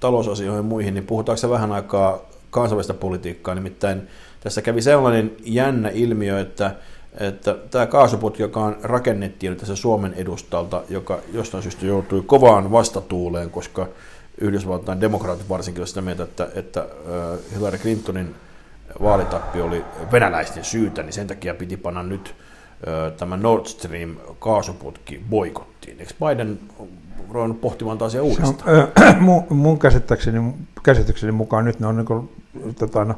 talousasioihin 0.00 0.56
ja 0.56 0.62
muihin, 0.62 0.94
niin 0.94 1.06
puhutaanko 1.06 1.36
se 1.36 1.50
vähän 1.50 1.72
aikaa 1.72 2.18
kansainvälistä 2.50 2.94
politiikkaa, 2.94 3.54
nimittäin 3.54 4.02
tässä 4.40 4.62
kävi 4.62 4.82
sellainen 4.82 5.32
jännä 5.44 5.88
ilmiö, 5.88 6.40
että, 6.40 6.74
että 7.20 7.56
tämä 7.70 7.86
kaasuputki, 7.86 8.42
joka 8.42 8.60
on 8.60 8.76
rakennettiin 8.82 9.56
tässä 9.56 9.76
Suomen 9.76 10.14
edustalta, 10.14 10.82
joka 10.88 11.18
jostain 11.32 11.62
syystä 11.62 11.86
joutui 11.86 12.22
kovaan 12.26 12.72
vastatuuleen, 12.72 13.50
koska 13.50 13.88
Yhdysvaltain 14.40 15.00
demokraatit 15.00 15.48
varsinkin 15.48 15.86
sitä 15.86 16.00
mieltä, 16.00 16.22
että, 16.22 16.48
että 16.54 16.86
Hillary 17.54 17.78
Clintonin 17.78 18.34
vaalitappi 19.02 19.60
oli 19.60 19.84
venäläisten 20.12 20.64
syytä, 20.64 21.02
niin 21.02 21.12
sen 21.12 21.26
takia 21.26 21.54
piti 21.54 21.76
panna 21.76 22.02
nyt 22.02 22.34
tämä 23.16 23.36
Nord 23.36 23.66
Stream 23.66 24.16
kaasuputki 24.38 25.24
boikottiin. 25.30 26.00
Eikö 26.00 26.14
Biden 26.20 26.58
ruvennut 27.30 27.60
pohtimaan 27.60 27.98
taas 27.98 28.14
uudestaan? 28.14 28.54
On, 28.66 28.88
äh, 29.08 29.20
mun 29.48 29.78
käsittääkseni, 29.78 30.52
käsitykseni 30.82 31.32
mukaan 31.32 31.64
nyt 31.64 31.80
ne 31.80 31.86
on 31.86 31.96
niin 31.96 32.06
kuin, 32.06 32.30
tota, 32.78 33.04
no, 33.04 33.14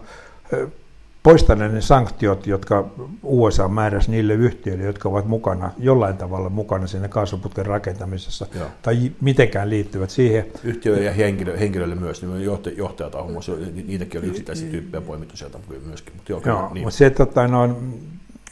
poistaneet 1.24 1.72
ne 1.72 1.80
sanktiot, 1.80 2.46
jotka 2.46 2.90
USA 3.22 3.68
määräsi 3.68 4.10
niille 4.10 4.34
yhtiöille, 4.34 4.84
jotka 4.84 5.08
ovat 5.08 5.26
mukana, 5.26 5.70
jollain 5.78 6.16
tavalla 6.16 6.50
mukana 6.50 6.86
siinä 6.86 7.08
kaasuputken 7.08 7.66
rakentamisessa, 7.66 8.46
Joo. 8.54 8.66
tai 8.82 9.12
mitenkään 9.20 9.70
liittyvät 9.70 10.10
siihen. 10.10 10.46
Yhtiöille 10.64 11.04
ja 11.04 11.12
henkilö, 11.12 11.56
henkilöille 11.56 11.94
myös, 11.94 12.22
niin 12.22 12.50
johtajat 12.76 13.14
on 13.14 13.40
niitäkin 13.86 14.20
oli 14.20 14.28
yksittäisiä 14.28 14.70
tyyppejä 14.70 15.00
poimittu 15.00 15.36
sieltä 15.36 15.58
myöskin. 15.86 16.14
Mutta 16.16 16.32
joo, 16.32 16.42
joo 16.46 16.70
niin. 16.74 16.84
mutta 16.84 16.98
se, 16.98 17.10
tota, 17.10 17.48
no, 17.48 17.76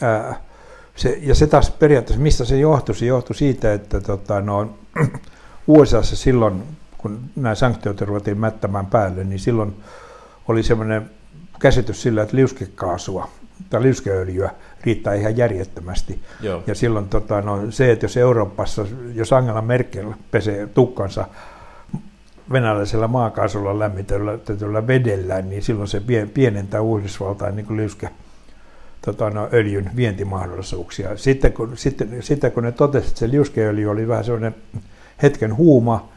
ää, 0.02 0.40
se, 0.96 1.18
ja 1.22 1.34
se 1.34 1.46
taas 1.46 1.70
periaatteessa, 1.70 2.22
mistä 2.22 2.44
se 2.44 2.58
johtui? 2.58 2.94
Se 2.94 3.06
johtui 3.06 3.36
siitä, 3.36 3.72
että 3.72 4.00
tota, 4.00 4.40
no, 4.40 4.78
USAssa 5.66 6.16
silloin, 6.16 6.62
kun 6.98 7.20
nämä 7.36 7.54
sanktiot 7.54 8.00
ruvettiin 8.00 8.38
mättämään 8.38 8.86
päälle, 8.86 9.24
niin 9.24 9.40
silloin 9.40 9.76
oli 10.48 10.62
semmoinen 10.62 11.10
käsitys 11.62 12.02
sillä, 12.02 12.22
että 12.22 12.36
liuskekaasua 12.36 13.28
tai 13.70 13.82
liuskeöljyä 13.82 14.50
riittää 14.84 15.14
ihan 15.14 15.36
järjettömästi. 15.36 16.20
Joo. 16.40 16.62
Ja 16.66 16.74
silloin 16.74 17.08
tota, 17.08 17.40
no, 17.40 17.70
se, 17.70 17.92
että 17.92 18.04
jos 18.04 18.16
Euroopassa, 18.16 18.86
jos 19.14 19.32
Angela 19.32 19.62
Merkel 19.62 20.12
pesee 20.30 20.66
tukkansa 20.66 21.26
venäläisellä 22.52 23.08
maakaasulla 23.08 23.78
lämmitetyllä 23.78 24.86
vedellä, 24.86 25.42
niin 25.42 25.62
silloin 25.62 25.88
se 25.88 26.02
pienentää 26.34 26.80
Uudysvaltain 26.80 27.56
niin 27.56 27.76
liuske 27.76 28.08
tota, 29.04 29.30
no, 29.30 29.48
öljyn 29.52 29.90
vientimahdollisuuksia. 29.96 31.16
Sitten 31.16 31.52
kun, 31.52 31.76
sitten, 31.76 32.22
sitten 32.22 32.52
kun 32.52 32.62
ne 32.62 32.72
totesivat, 32.72 33.08
että 33.08 33.18
se 33.18 33.30
liuskeöljy 33.30 33.90
oli 33.90 34.08
vähän 34.08 34.24
sellainen 34.24 34.54
hetken 35.22 35.56
huuma, 35.56 36.11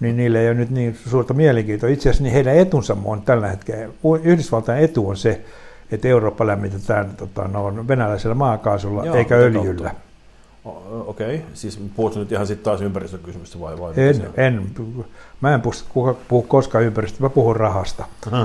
niin 0.00 0.16
niille 0.16 0.40
ei 0.40 0.48
ole 0.48 0.54
nyt 0.54 0.70
niin 0.70 0.98
suurta 1.06 1.34
mielenkiintoa. 1.34 1.90
Itse 1.90 2.08
asiassa 2.08 2.22
niin 2.22 2.34
heidän 2.34 2.56
etunsa 2.56 2.96
on 3.04 3.22
tällä 3.22 3.48
hetkellä, 3.48 3.88
Yhdysvaltain 4.22 4.84
etu 4.84 5.08
on 5.08 5.16
se, 5.16 5.40
että 5.92 6.08
Eurooppa 6.08 6.46
lämmitetään 6.46 7.10
tota, 7.16 7.48
no, 7.48 7.88
venäläisellä 7.88 8.34
maakaasulla 8.34 9.06
Joo, 9.06 9.14
eikä 9.14 9.36
öljyllä. 9.36 9.94
Okei, 10.64 11.34
okay. 11.34 11.46
siis 11.54 11.80
puhutko 11.96 12.18
nyt 12.18 12.32
ihan 12.32 12.46
sitten 12.46 12.64
taas 12.64 12.80
ympäristökysymystä 12.80 13.60
vai? 13.60 13.78
vai 13.78 13.92
en, 13.96 14.22
en, 14.36 14.66
mä 15.40 15.54
en 15.54 15.60
puhu, 15.60 16.18
puhu 16.28 16.42
koskaan 16.42 16.84
ympäristöstä, 16.84 17.24
mä 17.24 17.30
puhun 17.30 17.56
rahasta. 17.56 18.04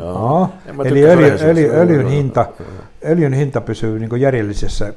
no, 0.00 0.50
eli 0.84 1.04
öljy, 1.04 1.38
öljy, 1.42 1.70
öljyn, 1.70 2.06
hinta, 2.06 2.46
öljyn 3.04 3.32
hinta 3.32 3.60
pysyy 3.60 3.98
niin 3.98 4.20
järjellisessä 4.20 4.94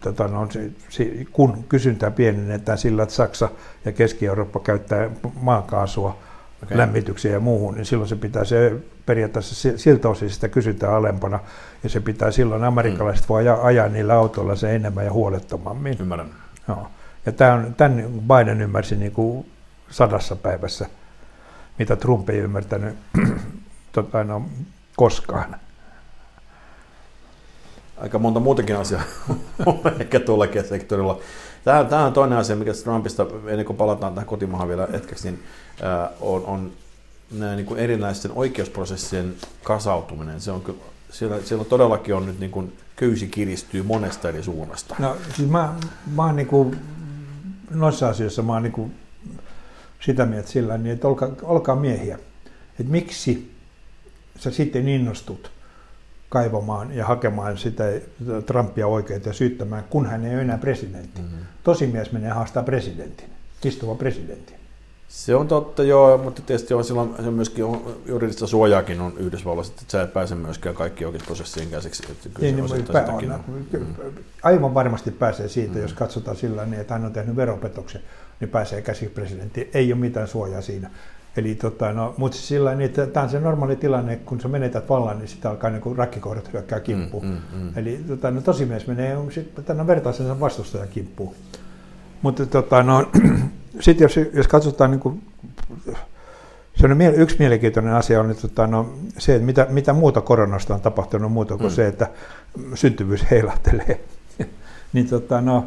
tota, 0.00 0.28
no, 0.28 0.48
se, 0.50 0.70
se, 0.88 1.26
kun 1.32 1.64
kysyntää 1.68 2.10
pienennetään 2.10 2.78
sillä, 2.78 3.02
että 3.02 3.14
Saksa 3.14 3.48
ja 3.84 3.92
Keski-Eurooppa 3.92 4.60
käyttää 4.60 5.10
maakaasua 5.40 6.18
okay. 6.62 6.78
lämmityksiä 6.78 7.32
ja 7.32 7.40
muuhun, 7.40 7.74
niin 7.74 7.86
silloin 7.86 8.08
se 8.08 8.16
pitää 8.16 8.44
se 8.44 8.72
periaatteessa 9.06 9.78
siltä 9.78 10.08
osin 10.08 10.30
sitä 10.30 10.48
kysyntää 10.48 10.96
alempana, 10.96 11.40
ja 11.82 11.88
se 11.88 12.00
pitää 12.00 12.30
silloin 12.30 12.64
amerikkalaiset 12.64 13.24
mm. 13.24 13.28
voi 13.28 13.40
ajaa, 13.40 13.66
ajaa 13.66 13.88
niillä 13.88 14.14
autoilla 14.14 14.56
se 14.56 14.74
enemmän 14.76 15.04
ja 15.04 15.12
huolettomammin. 15.12 15.96
Ymmärrän. 16.00 16.30
Joo. 16.68 16.88
Ja 17.26 17.32
tämän, 17.32 17.74
tämän 17.74 18.04
Biden 18.28 18.60
ymmärsi 18.60 18.96
niin 18.96 19.12
kuin 19.12 19.50
sadassa 19.90 20.36
päivässä, 20.36 20.86
mitä 21.78 21.96
Trump 21.96 22.30
ei 22.30 22.38
ymmärtänyt 22.38 22.96
tota, 23.92 24.24
no, 24.24 24.42
koskaan 24.96 25.56
aika 27.96 28.18
monta 28.18 28.40
muutakin 28.40 28.76
asiaa 28.76 29.02
ehkä 30.00 30.20
tuollakin 30.20 30.64
sektorilla. 30.64 31.20
Tämä, 31.64 31.84
tämä 31.84 32.04
on 32.04 32.12
toinen 32.12 32.38
asia, 32.38 32.56
mikä 32.56 32.72
Trumpista, 32.84 33.26
ennen 33.46 33.66
kuin 33.66 33.76
palataan 33.76 34.14
tähän 34.14 34.26
kotimaahan 34.26 34.68
vielä 34.68 34.88
hetkeksi, 34.92 35.30
niin 35.30 35.42
on, 36.20 36.44
on 36.44 36.72
nämä 37.30 37.56
niin 37.56 37.66
kuin 37.66 37.80
erinäisten 37.80 38.32
oikeusprosessien 38.34 39.34
kasautuminen. 39.62 40.40
Se 40.40 40.50
on 40.50 40.60
kyllä, 40.60 40.78
siellä, 41.10 41.36
siellä 41.44 41.64
todellakin 41.64 42.14
on 42.14 42.26
nyt 42.26 42.40
niin 42.40 42.50
kuin 42.50 42.72
köysi 42.96 43.26
kiristyy 43.26 43.82
monesta 43.82 44.28
eri 44.28 44.42
suunnasta. 44.42 44.96
No 44.98 45.16
siis 45.36 45.48
mä, 45.48 45.74
mä 46.14 46.26
oon 46.26 46.36
niin 46.36 46.46
kuin, 46.48 46.78
noissa 47.70 48.08
asioissa 48.08 48.42
mä 48.42 48.52
oon 48.52 48.62
niin 48.62 48.72
kuin 48.72 48.94
sitä 50.00 50.26
mieltä 50.26 50.48
sillä 50.48 50.78
niin, 50.78 50.92
että 50.92 51.08
olkaa, 51.08 51.28
olkaa 51.42 51.76
miehiä. 51.76 52.18
Että 52.80 52.92
miksi 52.92 53.52
sä 54.38 54.50
sitten 54.50 54.88
innostut 54.88 55.50
kaivamaan 56.28 56.94
ja 56.94 57.06
hakemaan 57.06 57.58
sitä 57.58 57.84
Trumpia 58.46 58.86
oikein 58.86 59.22
ja 59.26 59.32
syyttämään, 59.32 59.84
kun 59.90 60.06
hän 60.06 60.24
ei 60.24 60.34
ole 60.34 60.42
enää 60.42 60.58
presidentti. 60.58 61.20
Mm-hmm. 61.20 61.38
Tosimies 61.62 62.12
menee 62.12 62.30
haastaa 62.30 62.62
presidentin, 62.62 63.30
istuva 63.64 63.94
presidentin. 63.94 64.56
Se 65.08 65.34
on 65.34 65.48
totta, 65.48 65.82
joo, 65.82 66.18
mutta 66.18 66.42
tietysti 66.42 66.74
on 66.74 66.84
silloin 66.84 67.14
se 67.24 67.30
myöskin 67.30 67.64
on, 67.64 67.96
juridista 68.06 68.46
suojaakin 68.46 69.00
on 69.00 69.12
Yhdysvalloissa, 69.18 69.72
että 69.72 69.92
sä 69.92 70.02
et 70.02 70.12
pääse 70.12 70.34
myöskään 70.34 70.74
kaikki 70.74 71.04
oikeusprosessiin 71.04 71.70
käsiksi. 71.70 72.02
Että 72.10 72.28
kyllä 72.28 72.52
niin, 72.52 72.64
niin, 72.64 72.88
pä- 72.88 73.08
on, 73.08 73.32
on. 73.32 73.66
Mm. 73.72 73.86
Aivan 74.42 74.74
varmasti 74.74 75.10
pääsee 75.10 75.48
siitä, 75.48 75.74
mm. 75.74 75.82
jos 75.82 75.92
katsotaan 75.92 76.36
sillä 76.36 76.66
niin, 76.66 76.80
että 76.80 76.94
hän 76.94 77.04
on 77.04 77.12
tehnyt 77.12 77.36
veropetoksen, 77.36 78.02
niin 78.40 78.48
pääsee 78.48 78.82
käsiksi 78.82 79.14
presidentti. 79.14 79.70
Ei 79.74 79.92
ole 79.92 80.00
mitään 80.00 80.28
suojaa 80.28 80.60
siinä. 80.60 80.90
Eli 81.36 81.54
tota, 81.54 81.92
no, 81.92 82.14
mutta 82.16 82.38
sillä 82.38 82.74
niin, 82.74 82.84
että 82.84 83.06
tämä 83.06 83.24
on 83.24 83.30
se 83.30 83.40
normaali 83.40 83.76
tilanne, 83.76 84.16
kun 84.16 84.40
sä 84.40 84.48
menetät 84.48 84.88
vallan, 84.88 85.18
niin 85.18 85.28
sitä 85.28 85.50
alkaa 85.50 85.70
niin 85.70 85.96
rakkikohdat 85.96 86.52
hyökkää 86.52 86.80
kimppuun. 86.80 87.24
Mm, 87.24 87.30
mm, 87.30 87.62
mm. 87.62 87.72
Eli 87.76 88.04
tota, 88.08 88.30
no, 88.30 88.40
tosimies 88.40 88.86
menee 88.86 89.16
tämän 89.64 89.86
vertaisensa 89.86 90.40
vastustajan 90.40 90.88
kimppuun. 90.88 91.34
Mutta 92.22 92.46
tota, 92.46 92.82
no, 92.82 93.10
sitten 93.80 94.04
jos, 94.04 94.16
jos 94.32 94.48
katsotaan 94.48 94.90
niin 94.90 95.00
kuin, 95.00 95.22
Se 96.76 96.86
on 96.86 97.00
yksi 97.00 97.36
mielenkiintoinen 97.38 97.94
asia 97.94 98.20
on 98.20 98.30
että, 98.30 98.42
tota, 98.42 98.66
no, 98.66 98.94
se, 99.18 99.34
että 99.34 99.46
mitä, 99.46 99.66
mitä 99.70 99.92
muuta 99.92 100.20
koronasta 100.20 100.74
on 100.74 100.80
tapahtunut 100.80 101.32
muuta 101.32 101.56
kuin 101.56 101.70
mm. 101.70 101.74
se, 101.74 101.86
että 101.86 102.08
syntyvyys 102.74 103.30
heilahtelee. 103.30 104.00
niin, 104.92 105.08
tota, 105.08 105.40
no, 105.40 105.66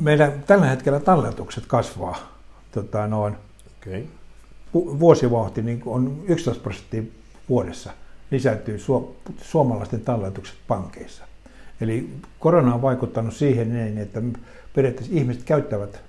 meidän 0.00 0.44
tällä 0.46 0.66
hetkellä 0.66 1.00
talletukset 1.00 1.64
kasvaa 1.66 2.18
tota, 2.72 3.06
noin 3.06 3.36
okay. 3.78 4.04
vuosivauhti 4.74 5.62
niin 5.62 5.82
on 5.86 6.22
11 6.28 6.62
prosenttia 6.62 7.02
vuodessa 7.48 7.90
lisääntyy 8.30 8.76
su- 8.76 9.32
suomalaisten 9.42 10.00
talletukset 10.00 10.56
pankeissa. 10.68 11.24
Eli 11.80 12.10
korona 12.38 12.74
on 12.74 12.82
vaikuttanut 12.82 13.34
siihen 13.34 13.74
niin, 13.74 13.98
että 13.98 14.22
periaatteessa 14.74 15.14
ihmiset 15.16 15.44
käyttävät 15.44 16.02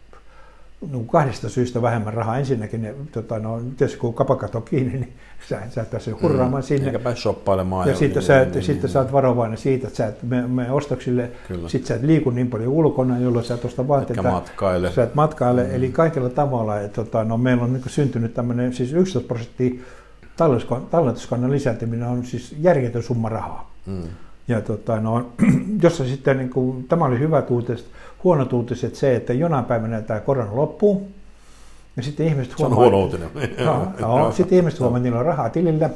no, 0.91 1.00
kahdesta 1.00 1.50
syystä 1.50 1.81
vähemmän 1.81 2.13
rahaa. 2.13 2.38
Ensinnäkin, 2.38 2.81
ne, 2.81 2.95
tota, 3.11 3.39
no, 3.39 3.61
tietysti 3.77 4.00
kun 4.00 4.13
kapakat 4.13 4.55
on 4.55 4.63
kiinni, 4.63 4.93
niin 4.93 5.13
sä, 5.50 5.61
sä 5.69 5.81
et 5.81 5.91
pääse 5.91 6.11
hurraamaan 6.11 6.63
mm, 6.63 6.67
sinne. 6.67 6.85
Eikä 6.85 7.00
pääse 7.00 7.21
shoppailemaan. 7.21 7.88
Ja, 7.88 7.93
ja 7.93 7.97
sitten, 7.97 8.19
niin, 8.19 8.27
sä, 8.27 8.45
niin, 8.45 8.63
sitten 8.63 8.81
niin, 8.81 8.89
sä 8.89 9.00
oot 9.00 9.11
varovainen 9.11 9.57
siitä, 9.57 9.88
että 9.88 9.97
sä 9.97 10.07
et 10.07 10.23
me, 10.23 10.47
me 10.47 10.71
ostoksille, 10.71 11.31
Kyllä. 11.47 11.69
sit 11.69 11.85
sä 11.85 11.95
et 11.95 12.03
liiku 12.03 12.29
niin 12.29 12.47
paljon 12.47 12.69
ulkona, 12.69 13.19
jolloin 13.19 13.45
sä 13.45 13.53
et 13.53 13.65
osta 13.65 13.88
vaatteita. 13.88 14.23
Matkaile. 14.23 14.91
Sä 14.91 15.03
et 15.03 15.15
matkaile, 15.15 15.63
mm. 15.63 15.75
eli 15.75 15.89
kaikilla 15.89 16.29
tavalla. 16.29 16.79
Että, 16.79 17.03
tota, 17.03 17.23
no, 17.23 17.38
meillä 17.38 17.63
on 17.63 17.73
niin 17.73 17.83
syntynyt 17.88 18.33
tämmöinen, 18.33 18.73
siis 18.73 18.93
11 18.93 19.27
prosenttia 19.27 19.71
talletuskannan 20.91 21.51
lisääntyminen 21.51 22.07
on 22.07 22.25
siis 22.25 22.55
järjetön 22.59 23.03
summa 23.03 23.29
rahaa. 23.29 23.71
Mm. 23.85 24.03
Ja 24.47 24.61
tota, 24.61 25.00
no, 25.00 25.31
jossa 25.83 26.05
sitten, 26.05 26.38
niin 26.38 26.50
kuin, 26.50 26.83
tämä 26.83 27.05
oli 27.05 27.19
hyvä 27.19 27.43
uutiset, 27.50 27.85
huonot 28.23 28.53
uutiset 28.53 28.95
se, 28.95 29.15
että 29.15 29.33
jonain 29.33 29.65
päivänä 29.65 30.01
tämä 30.01 30.19
korona 30.19 30.55
loppuu, 30.55 31.11
ja 31.97 32.03
sitten 32.03 32.25
ihmiset 32.25 32.57
huomaa... 32.57 32.75
Se 32.75 32.79
on 32.79 32.91
huono 32.91 33.03
uutinen. 33.03 33.29
No, 33.65 33.91
no, 33.99 34.31
sitten 34.31 34.57
ihmiset 34.57 34.79
huomaa, 34.79 34.97
että 34.97 35.03
niillä 35.03 35.19
on 35.19 35.25
rahaa 35.25 35.49
tilillä. 35.49 35.89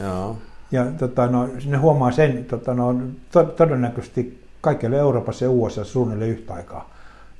Joo. 0.00 0.36
Ja 0.72 0.86
tota, 0.98 1.26
no, 1.26 1.48
ne 1.66 1.76
huomaa 1.76 2.12
sen, 2.12 2.44
tota, 2.44 2.74
no, 2.74 2.94
to, 3.32 3.44
todennäköisesti 3.44 4.44
kaikille 4.60 4.96
Euroopassa 4.96 5.44
ja 5.44 5.50
USA 5.50 5.84
suunnilleen 5.84 6.30
yhtä 6.30 6.54
aikaa, 6.54 6.90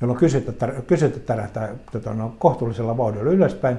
jolloin 0.01 0.19
kysyntä 0.87 1.21
tärähtää 1.27 1.75
tota, 1.93 2.15
no, 2.15 2.35
kohtuullisella 2.39 2.97
vauhdilla 2.97 3.31
ylöspäin, 3.31 3.79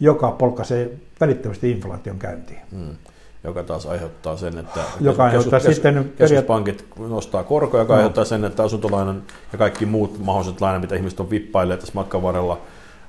joka 0.00 0.30
polkaisee 0.30 0.90
välittömästi 1.20 1.70
inflaation 1.70 2.18
käyntiin. 2.18 2.60
Hmm 2.70 2.96
joka 3.44 3.62
taas 3.62 3.86
aiheuttaa 3.86 4.36
sen, 4.36 4.58
että 4.58 4.80
joka 5.00 5.24
aiheuttaa 5.24 5.60
keskus, 5.60 5.74
sitten 5.74 6.12
keskuspankit 6.18 6.84
nostaa 6.98 7.44
korkoja, 7.44 7.82
joka 7.82 7.92
no. 7.92 7.96
aiheuttaa 7.96 8.24
sen, 8.24 8.44
että 8.44 8.62
asuntolainan 8.62 9.22
ja 9.52 9.58
kaikki 9.58 9.86
muut 9.86 10.18
mahdolliset 10.18 10.60
lainat, 10.60 10.82
mitä 10.82 10.96
ihmiset 10.96 11.20
on 11.20 11.30
vippailleet 11.30 11.80
tässä 11.80 11.94
matkan 11.94 12.22
varrella, 12.22 12.60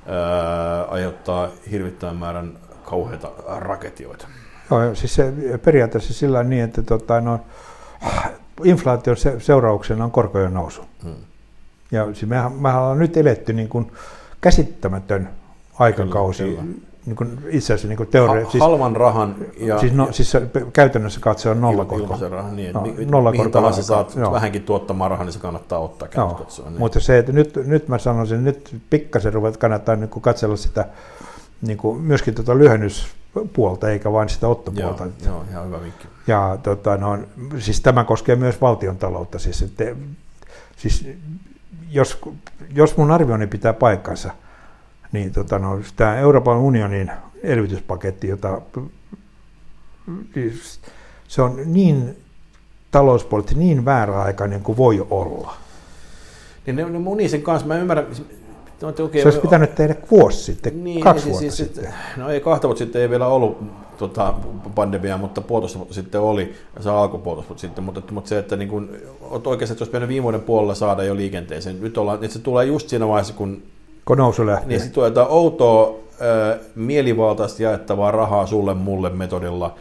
ää, 0.05 0.83
aiheuttaa 0.83 1.49
hirvittävän 1.71 2.15
määrän 2.15 2.57
kauheita 2.85 3.31
raketioita. 3.59 4.27
Joo, 4.71 4.95
siis 4.95 5.15
se, 5.15 5.33
periaatteessa 5.65 6.13
sillä 6.13 6.43
niin, 6.43 6.63
että 6.63 6.81
tota, 6.81 7.21
no, 7.21 7.39
inflaation 8.63 9.17
seurauksena 9.39 10.03
on 10.03 10.11
korkojen 10.11 10.53
nousu. 10.53 10.81
Hmm. 11.03 11.15
Ja 11.91 12.05
siis 12.05 12.25
mehän, 12.25 12.51
mehän 12.53 12.81
ollaan 12.81 12.99
nyt 12.99 13.17
eletty 13.17 13.53
niin 13.53 13.69
kuin 13.69 13.91
käsittämätön 14.41 15.29
aikakausi. 15.79 16.43
Kyllä, 16.43 16.61
kyllä 16.61 16.87
niin 17.07 17.15
kuin 17.15 17.39
itse 17.49 17.73
asiassa 17.73 17.87
niin 17.87 18.07
teoria. 18.07 18.45
Ha, 18.45 18.51
siis, 18.51 18.61
halvan 18.61 18.95
rahan 18.95 19.35
ja... 19.57 19.79
Siis, 19.79 19.93
no, 19.93 20.07
siis 20.11 20.33
käytännössä 20.73 21.19
katsoa 21.19 21.51
on 21.51 21.61
nollakorko. 21.61 22.03
Ilmaisen 22.03 22.31
rahan, 22.31 22.55
niin. 22.55 22.73
No, 22.73 22.83
nollakorko. 23.05 23.61
Mihin 23.61 23.83
saat 23.83 24.15
joo. 24.15 24.31
vähänkin 24.31 24.63
tuottamaan 24.63 25.11
rahaa, 25.11 25.25
niin 25.25 25.33
se 25.33 25.39
kannattaa 25.39 25.79
ottaa 25.79 26.07
katsoa. 26.07 26.69
Niin. 26.69 26.79
Mutta 26.79 26.99
se, 26.99 27.17
että 27.17 27.31
nyt, 27.31 27.55
nyt 27.55 27.87
mä 27.87 27.97
sanoisin, 27.97 28.43
nyt 28.43 28.75
pikkasen 28.89 29.33
ruvet 29.33 29.57
kannattaa 29.57 29.95
niin 29.95 30.09
kuin 30.09 30.23
katsella 30.23 30.55
sitä 30.55 30.85
niin 31.61 31.77
kuin 31.77 32.01
myöskin 32.01 32.35
tuota 32.35 32.57
lyhennyspuolta, 32.57 33.89
eikä 33.89 34.11
vain 34.11 34.29
sitä 34.29 34.47
ottopuolta. 34.47 35.03
Joo, 35.03 35.11
joo 35.25 35.43
ihan 35.51 35.65
hyvä 35.65 35.81
vinkki. 35.81 36.07
Ja 36.27 36.57
tota, 36.63 36.97
no, 36.97 37.19
siis 37.59 37.81
tämä 37.81 38.03
koskee 38.03 38.35
myös 38.35 38.61
valtion 38.61 38.97
taloutta. 38.97 39.39
Siis, 39.39 39.61
että, 39.61 39.83
siis 40.77 41.07
jos, 41.89 42.19
jos 42.73 42.97
mun 42.97 43.11
arvioni 43.11 43.47
pitää 43.47 43.73
paikkansa– 43.73 44.31
niin 45.11 45.33
tota, 45.33 45.59
no, 45.59 45.79
tämä 45.95 46.15
Euroopan 46.15 46.57
unionin 46.57 47.11
elvytyspaketti, 47.43 48.27
jota 48.27 48.61
siis 50.33 50.79
se 51.27 51.41
on 51.41 51.59
niin 51.65 52.17
talouspoliittisesti 52.91 53.65
niin 53.65 53.85
vääräaikainen 53.85 54.61
kuin 54.61 54.77
voi 54.77 55.07
olla. 55.09 55.53
Niin 56.65 56.75
ne, 56.75 56.85
ne 57.23 57.27
sen 57.27 57.41
kanssa, 57.41 57.67
mä 57.67 57.77
ymmärrän, 57.77 58.07
No, 58.81 58.87
okay, 58.89 59.21
se 59.21 59.27
olisi 59.27 59.39
pitänyt 59.39 59.75
tehdä 59.75 59.95
vuosi 60.11 60.43
sitten, 60.43 60.83
niin, 60.83 61.01
kaksi 61.01 61.25
niin, 61.25 61.31
vuotta 61.31 61.55
siis, 61.55 61.57
sitten. 61.57 61.93
No 62.17 62.29
ei 62.29 62.39
kahta 62.39 62.67
vuotta 62.67 62.83
sitten 62.83 63.01
ei 63.01 63.09
vielä 63.09 63.27
ollut 63.27 63.57
tota, 63.97 64.33
pandemia, 64.75 65.17
mutta 65.17 65.41
puolitoista 65.41 65.79
vuotta 65.79 65.93
sitten 65.93 66.21
oli, 66.21 66.53
se 66.79 66.89
alkoi 66.89 67.19
puolitoista 67.19 67.49
vuotta 67.49 67.61
sitten, 67.61 67.83
mutta, 67.83 68.01
mutta 68.11 68.29
se, 68.29 68.37
että 68.37 68.55
niin 68.55 68.69
kun, 68.69 68.89
oikeasti, 69.21 69.71
että 69.71 69.83
olisi 69.83 69.91
pitänyt 69.91 70.09
viime 70.09 70.23
vuoden 70.23 70.41
puolella 70.41 70.75
saada 70.75 71.03
jo 71.03 71.15
liikenteeseen, 71.15 71.81
nyt 71.81 71.97
ollaan, 71.97 72.23
että 72.23 72.33
se 72.33 72.39
tulee 72.39 72.65
just 72.65 72.89
siinä 72.89 73.07
vaiheessa, 73.07 73.33
kun 73.33 73.63
kun 74.07 74.17
nousu 74.17 74.45
lähtee. 74.45 74.67
Niin 74.67 74.79
sitten 74.79 75.13
tulee 75.13 75.27
outoa, 75.29 75.95
äh, 76.21 76.59
mielivaltaisesti 76.75 77.63
jaettavaa 77.63 78.11
rahaa 78.11 78.45
sulle 78.45 78.73
mulle 78.73 79.09
metodilla 79.09 79.75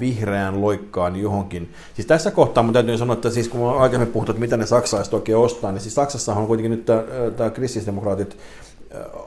vihreään 0.00 0.60
loikkaan 0.60 1.16
johonkin. 1.16 1.72
Siis 1.94 2.06
tässä 2.06 2.30
kohtaa 2.30 2.62
mun 2.62 2.72
täytyy 2.72 2.98
sanoa, 2.98 3.14
että 3.14 3.30
siis 3.30 3.48
kun 3.48 3.60
mä 3.60 3.70
aikaisemmin 3.70 4.12
puhuttu, 4.12 4.32
että 4.32 4.40
mitä 4.40 4.56
ne 4.56 4.66
saksalaiset 4.66 5.14
oikein 5.14 5.38
ostaa, 5.38 5.72
niin 5.72 5.80
siis 5.80 5.94
Saksassahan 5.94 6.42
on 6.42 6.46
kuitenkin 6.46 6.70
nyt 6.70 6.86
tämä 7.36 7.50
kristillisdemokraatit 7.50 8.36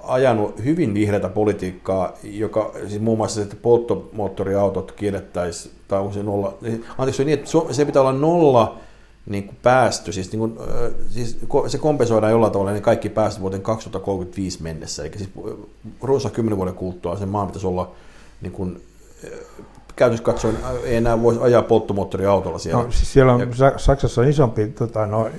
ajanut 0.03 0.63
hyvin 0.63 0.93
vihreätä 0.93 1.29
politiikkaa, 1.29 2.13
joka 2.23 2.71
siis 2.87 3.01
muun 3.01 3.17
muassa, 3.17 3.41
että 3.41 3.55
polttomoottoriautot 3.61 4.91
kiellettäisiin, 4.91 5.75
tai 5.87 5.99
onko 5.99 6.13
se 6.13 6.23
nolla, 6.23 6.57
anteeksi, 6.97 7.17
se, 7.17 7.23
niin, 7.23 7.39
että 7.39 7.51
se 7.71 7.85
pitää 7.85 8.01
olla 8.01 8.13
nolla 8.13 8.77
niin 9.27 9.43
kuin 9.43 9.57
päästö, 9.63 10.11
siis, 10.11 10.31
niin 10.31 10.39
kuin, 10.39 10.57
siis 11.09 11.37
se 11.67 11.77
kompensoidaan 11.77 12.31
jollain 12.31 12.53
tavalla 12.53 12.71
niin 12.71 12.83
kaikki 12.83 13.09
päästöt 13.09 13.41
vuoteen 13.41 13.61
2035 13.61 14.63
mennessä, 14.63 15.03
eli 15.03 15.11
siis 15.17 15.29
runsaan 16.01 16.35
10 16.35 16.57
vuoden 16.57 16.73
kuluttua 16.73 17.17
sen 17.17 17.29
maan 17.29 17.47
pitäisi 17.47 17.67
olla 17.67 17.91
niin 18.41 18.51
kuin, 18.51 18.81
käytössä 19.95 20.23
katsoen 20.23 20.57
ei 20.83 20.95
enää 20.95 21.21
voisi 21.21 21.41
ajaa 21.41 21.61
polttomoottoriautolla 21.61 22.57
siellä. 22.57 22.83
No, 22.83 22.91
siis 22.91 23.13
siellä 23.13 23.33
on, 23.33 23.39
ja, 23.39 23.47
Saksassa 23.77 24.21
on 24.21 24.27
isompi, 24.27 24.67
tota, 24.67 25.05
no, 25.05 25.29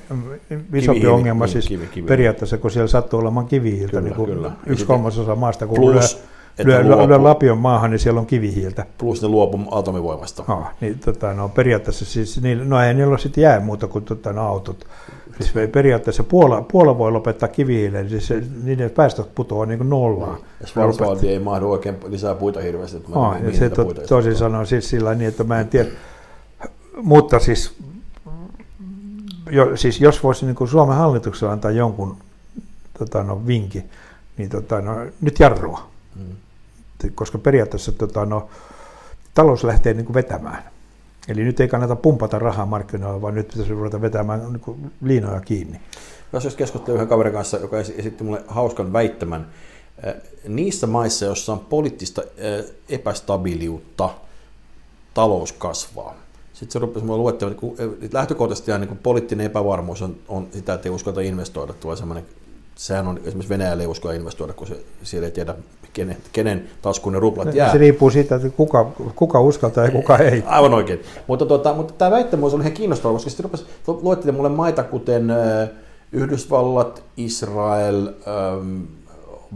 isompi 0.75 0.81
kivihiili, 0.81 1.07
ongelma 1.07 1.45
niin, 1.45 1.53
siis 1.53 1.69
kivi, 1.69 1.87
kivi. 1.87 2.07
periaatteessa, 2.07 2.59
kun 2.59 2.71
siellä 2.71 2.89
sattuu 2.89 3.21
olemaan 3.21 3.47
kivihiiltä, 3.47 3.91
kyllä, 3.91 4.03
niin 4.03 4.15
kuin 4.15 4.31
kyllä. 4.31 4.53
yksi 4.67 4.85
kolmasosa 4.87 5.35
maasta, 5.35 5.67
kun 5.67 5.77
Plus, 5.77 6.23
lyö, 6.65 6.85
lyö, 6.85 7.09
lyö 7.09 7.23
lapion 7.23 7.59
maahan, 7.59 7.91
niin 7.91 7.99
siellä 7.99 8.21
on 8.21 8.27
kivihiiltä. 8.27 8.87
Plus 8.99 9.23
ne 9.23 9.29
luopu 9.29 9.61
atomivoimasta. 9.71 10.45
No, 10.49 10.67
niin, 10.81 10.99
tota, 10.99 11.35
no, 11.35 11.49
periaatteessa 11.49 12.05
siis, 12.05 12.43
niin, 12.43 12.69
no 12.69 12.83
ei 12.83 12.95
niillä 12.95 13.11
ole 13.11 13.19
sitten 13.19 13.43
jää 13.43 13.61
muuta 13.61 13.87
kuin 13.87 14.05
tota, 14.05 14.33
no, 14.33 14.47
autot. 14.47 14.87
Siis 15.41 15.53
periaatteessa 15.73 16.25
Puola, 16.25 16.63
Puola 16.63 16.99
voi 16.99 17.13
lopettaa 17.13 17.49
kivihiilen, 17.49 18.07
niin 18.07 18.21
siis 18.21 18.45
niiden 18.63 18.91
päästöt 18.91 19.35
putoaa 19.35 19.67
niin 19.67 19.79
kuin 19.79 19.91
nollaan. 19.91 20.39
No, 20.75 21.17
ja 21.23 21.31
ei 21.31 21.39
mahdu 21.39 21.71
oikein 21.71 21.97
lisää 22.07 22.35
puita 22.35 22.61
hirveästi. 22.61 22.97
Että 22.97 23.11
no, 23.11 23.37
ja 23.45 23.57
se 23.57 23.71
to, 23.71 23.85
toisin 24.09 24.37
sanoen 24.37 24.67
siis 24.67 24.91
sillä 24.91 25.15
niin, 25.15 25.29
että 25.29 25.45
mä 25.45 25.61
en 25.61 25.69
tiedä. 25.69 25.89
Mutta 27.03 27.39
siis, 27.39 27.77
jo, 29.51 29.77
siis 29.77 30.01
jos 30.01 30.23
voisi 30.23 30.47
niin 30.47 30.57
kuin 30.57 30.69
Suomen 30.69 30.97
hallituksella 30.97 31.53
antaa 31.53 31.71
jonkun 31.71 32.17
tota, 32.99 33.23
no, 33.23 33.47
vinki, 33.47 33.85
niin 34.37 34.51
tota, 34.51 34.81
no, 34.81 34.97
nyt 35.21 35.41
jarrua. 35.41 35.81
Hmm 36.15 36.37
koska 37.15 37.39
periaatteessa 37.39 37.93
tota, 37.93 38.27
no, 38.27 38.49
talous 39.35 39.65
lähtee 39.65 39.95
niin 39.95 40.07
kuin 40.07 40.15
vetämään. 40.15 40.63
Eli 41.29 41.45
nyt 41.45 41.61
ei 41.61 41.69
kannata 41.69 41.97
pumpata 41.97 42.39
rahaa 42.39 42.67
markkinoilla, 42.67 43.23
vaan 43.23 43.35
nyt 43.35 43.49
pitäisi 43.49 43.73
ruveta 43.73 44.01
vetämään 44.01 44.53
niin 44.53 44.61
kuin 44.61 44.93
liinoja 45.03 45.41
kiinni. 45.41 45.81
Jos 46.33 46.45
jos 46.45 46.57
keskustelin 46.57 46.95
yhden 46.95 47.09
kaverin 47.09 47.33
kanssa, 47.33 47.57
joka 47.57 47.79
esitti 47.79 48.25
mulle 48.25 48.45
hauskan 48.47 48.93
väittämän, 48.93 49.49
eh, 50.05 50.15
niissä 50.49 50.87
maissa, 50.87 51.25
joissa 51.25 51.53
on 51.53 51.61
poliittista 51.61 52.23
eh, 52.37 52.65
epästabiiliutta, 52.89 54.11
talous 55.15 55.53
kasvaa. 55.53 56.15
Sitten 56.53 56.73
se 56.73 56.79
rupesi 56.79 57.07
mulle 57.07 57.19
luettelemaan, 57.19 57.71
että 57.71 57.85
eh, 57.85 58.11
lähtökohtaisesti 58.13 58.79
niin 58.79 58.99
poliittinen 58.99 59.47
epävarmuus 59.47 60.03
on, 60.03 60.17
on 60.29 60.49
sitä, 60.53 60.75
että 60.75 60.89
ei 60.89 60.95
uskota 60.95 61.21
investoida. 61.21 61.73
Tulee 61.73 61.97
sellainen, 61.97 62.27
sehän 62.79 63.09
on 63.09 63.19
esimerkiksi 63.19 63.49
Venäjälle 63.49 63.83
ei 63.83 63.87
uskalla 63.87 64.15
investoida, 64.15 64.53
kun 64.53 64.67
se, 64.67 64.81
siellä 65.03 65.27
ei 65.27 65.33
tiedä, 65.33 65.55
kenen, 65.93 66.17
kenen 66.33 66.69
taskuun 66.83 67.13
ne 67.13 67.21
ruplat 67.21 67.55
jää. 67.55 67.73
Se 67.73 67.79
riippuu 67.79 68.11
siitä, 68.11 68.35
että 68.35 68.49
kuka, 68.49 68.93
kuka 69.17 69.41
uskaltaa 69.41 69.85
ja 69.85 69.91
kuka 69.91 70.19
ei. 70.19 70.43
Aivan 70.47 70.75
oikein. 70.75 71.01
Mutta, 71.27 71.47
tuota, 71.47 71.75
mutta 71.75 71.95
tämä 71.99 72.11
väittämys 72.11 72.55
on 72.55 72.61
ihan 72.61 72.73
kiinnostava, 72.73 73.13
koska 73.13 73.31
sitten 73.31 73.45
rupesi, 73.45 73.65
luetteli 73.87 74.33
mulle 74.33 74.49
maita 74.49 74.83
kuten 74.83 75.33
Yhdysvallat, 76.13 77.03
Israel, 77.17 78.09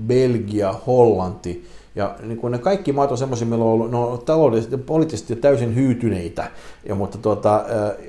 Belgia, 0.06 0.74
Hollanti, 0.86 1.66
ja 1.94 2.14
niin 2.22 2.38
kuin 2.38 2.50
ne 2.50 2.58
kaikki 2.58 2.92
maat 2.92 3.10
on 3.10 3.18
semmoisia, 3.18 3.46
meillä 3.46 3.64
on 3.64 3.70
ollut, 3.70 3.90
ne 3.90 3.96
on 3.96 4.18
taloudellisesti 4.18 4.74
ja 4.74 4.82
poliittisesti 4.86 5.36
täysin 5.36 5.74
hyytyneitä, 5.74 6.50
ja, 6.88 6.94
mutta 6.94 7.18
tuota, 7.18 7.64